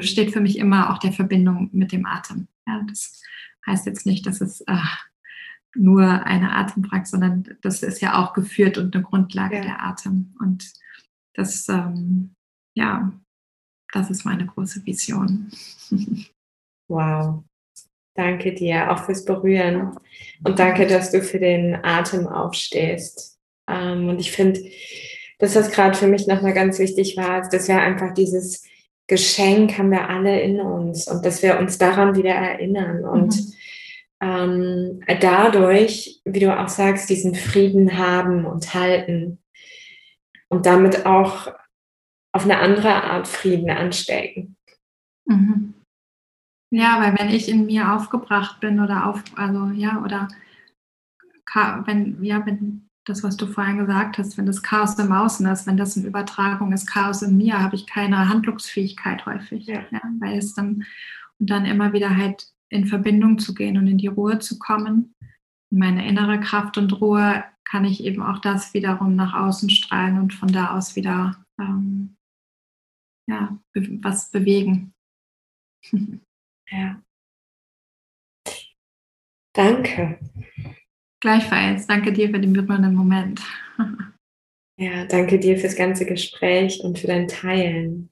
[0.00, 2.48] steht für mich immer auch der Verbindung mit dem Atem.
[2.66, 3.22] Ja, das
[3.66, 4.76] heißt jetzt nicht, dass es äh,
[5.74, 9.62] nur eine Atempraxis, sondern das ist ja auch geführt und eine Grundlage ja.
[9.62, 10.34] der Atem.
[10.40, 10.72] Und
[11.34, 12.34] das, ähm,
[12.74, 13.12] ja,
[13.92, 15.50] das ist meine große Vision.
[16.90, 17.44] Wow,
[18.18, 19.96] Danke dir auch fürs Berühren
[20.42, 23.38] und danke, dass du für den Atem aufstehst.
[23.70, 24.60] Ähm, und ich finde,
[25.38, 28.64] dass das gerade für mich nochmal ganz wichtig war, dass wir einfach dieses
[29.06, 33.54] Geschenk haben wir alle in uns und dass wir uns daran wieder erinnern und mhm.
[34.20, 39.38] ähm, dadurch, wie du auch sagst, diesen Frieden haben und halten
[40.48, 41.52] und damit auch
[42.32, 44.56] auf eine andere Art Frieden anstecken.
[45.24, 45.74] Mhm.
[46.70, 50.28] Ja, weil wenn ich in mir aufgebracht bin oder auf, also ja, oder
[51.86, 55.66] wenn, ja, wenn das, was du vorhin gesagt hast, wenn das Chaos im Außen ist,
[55.66, 59.66] wenn das eine Übertragung ist, Chaos in mir, habe ich keine Handlungsfähigkeit häufig.
[59.66, 59.84] Ja.
[59.90, 60.00] ja.
[60.20, 60.84] weil es dann,
[61.38, 65.14] und dann immer wieder halt in Verbindung zu gehen und in die Ruhe zu kommen,
[65.70, 70.18] in meine innere Kraft und Ruhe, kann ich eben auch das wiederum nach außen strahlen
[70.18, 72.16] und von da aus wieder ähm,
[73.28, 74.92] ja, was bewegen.
[76.70, 77.02] Ja.
[79.52, 80.18] Danke.
[81.20, 81.86] Gleichfalls.
[81.86, 83.40] Danke dir für den berührenden Moment.
[84.78, 88.10] ja, danke dir fürs ganze Gespräch und für dein Teilen.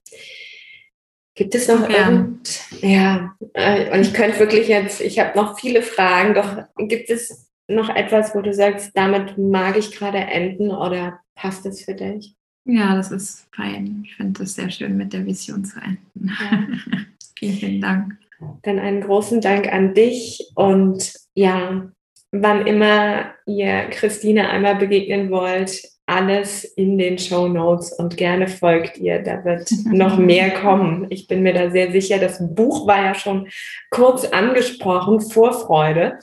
[1.34, 2.09] Gibt es noch ja.
[2.09, 7.11] irgend, ja, äh, und ich könnte wirklich jetzt, ich habe noch viele Fragen, doch gibt
[7.11, 11.94] es noch etwas, wo du sagst, damit mag ich gerade enden oder passt es für
[11.94, 12.35] dich?
[12.64, 14.02] Ja, das ist fein.
[14.05, 16.32] Ich finde es sehr schön, mit der Vision zu enden.
[16.40, 16.68] Ja.
[17.39, 18.18] vielen, vielen Dank.
[18.62, 21.90] Dann einen großen Dank an dich und ja,
[22.32, 28.98] wann immer ihr Christine einmal begegnen wollt, alles in den Show Notes und gerne folgt
[28.98, 29.22] ihr.
[29.22, 31.06] Da wird noch mehr kommen.
[31.10, 32.18] Ich bin mir da sehr sicher.
[32.18, 33.48] Das Buch war ja schon
[33.90, 36.18] kurz angesprochen, Vorfreude.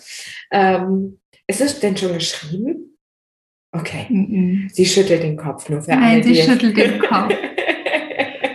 [0.51, 2.97] Ähm, ist es denn schon geschrieben?
[3.73, 4.05] Okay.
[4.09, 4.73] Mm -mm.
[4.73, 6.13] Sie schüttelt den Kopf nur für Nein, alle.
[6.13, 7.33] Nein, sie schüttelt den Kopf.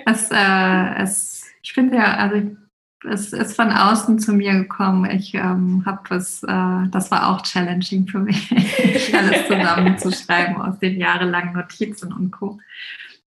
[0.06, 2.56] es, äh, es, ich finde ja, also
[3.04, 5.08] es ist von außen zu mir gekommen.
[5.10, 8.50] Ich ähm, habe was, äh, das war auch challenging für mich,
[9.14, 12.58] alles zusammenzuschreiben aus den jahrelangen Notizen und Co.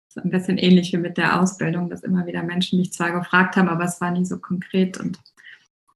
[0.08, 3.12] Das ist ein bisschen ähnlich wie mit der Ausbildung, dass immer wieder Menschen mich zwar
[3.12, 4.98] gefragt haben, aber es war nie so konkret.
[4.98, 5.20] Und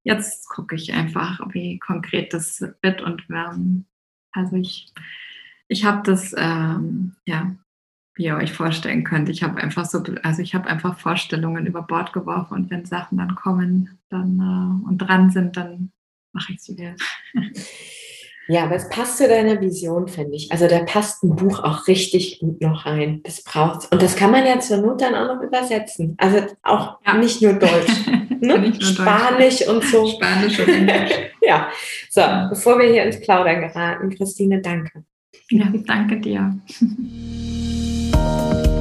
[0.04, 3.02] jetzt gucke ich einfach, wie konkret das wird.
[3.02, 3.84] Und ähm,
[4.32, 4.90] also ich,
[5.68, 7.54] ich habe das, ähm, ja,
[8.16, 9.28] wie ihr euch vorstellen könnt.
[9.28, 13.18] Ich habe einfach so, also ich habe einfach Vorstellungen über Bord geworfen und wenn Sachen
[13.18, 15.92] dann kommen dann, äh, und dran sind, dann
[16.32, 16.94] mache ich sie wieder.
[18.48, 20.52] Ja, aber es passt zu deiner Vision, finde ich.
[20.52, 23.20] Also da passt ein Buch auch richtig gut noch rein.
[23.24, 23.86] Das braucht's.
[23.86, 26.14] Und das kann man ja zur Not dann auch noch übersetzen.
[26.18, 27.14] Also auch ja.
[27.14, 28.06] nicht nur Deutsch.
[28.40, 28.58] ne?
[28.58, 29.68] nicht nur Spanisch Deutsch.
[29.68, 30.06] und so.
[30.06, 31.10] Spanisch und Englisch.
[31.42, 31.68] ja.
[32.08, 35.04] So, bevor wir hier ins Plaudern geraten, Christine, danke.
[35.50, 36.56] Ja, danke dir.
[38.16, 38.75] Música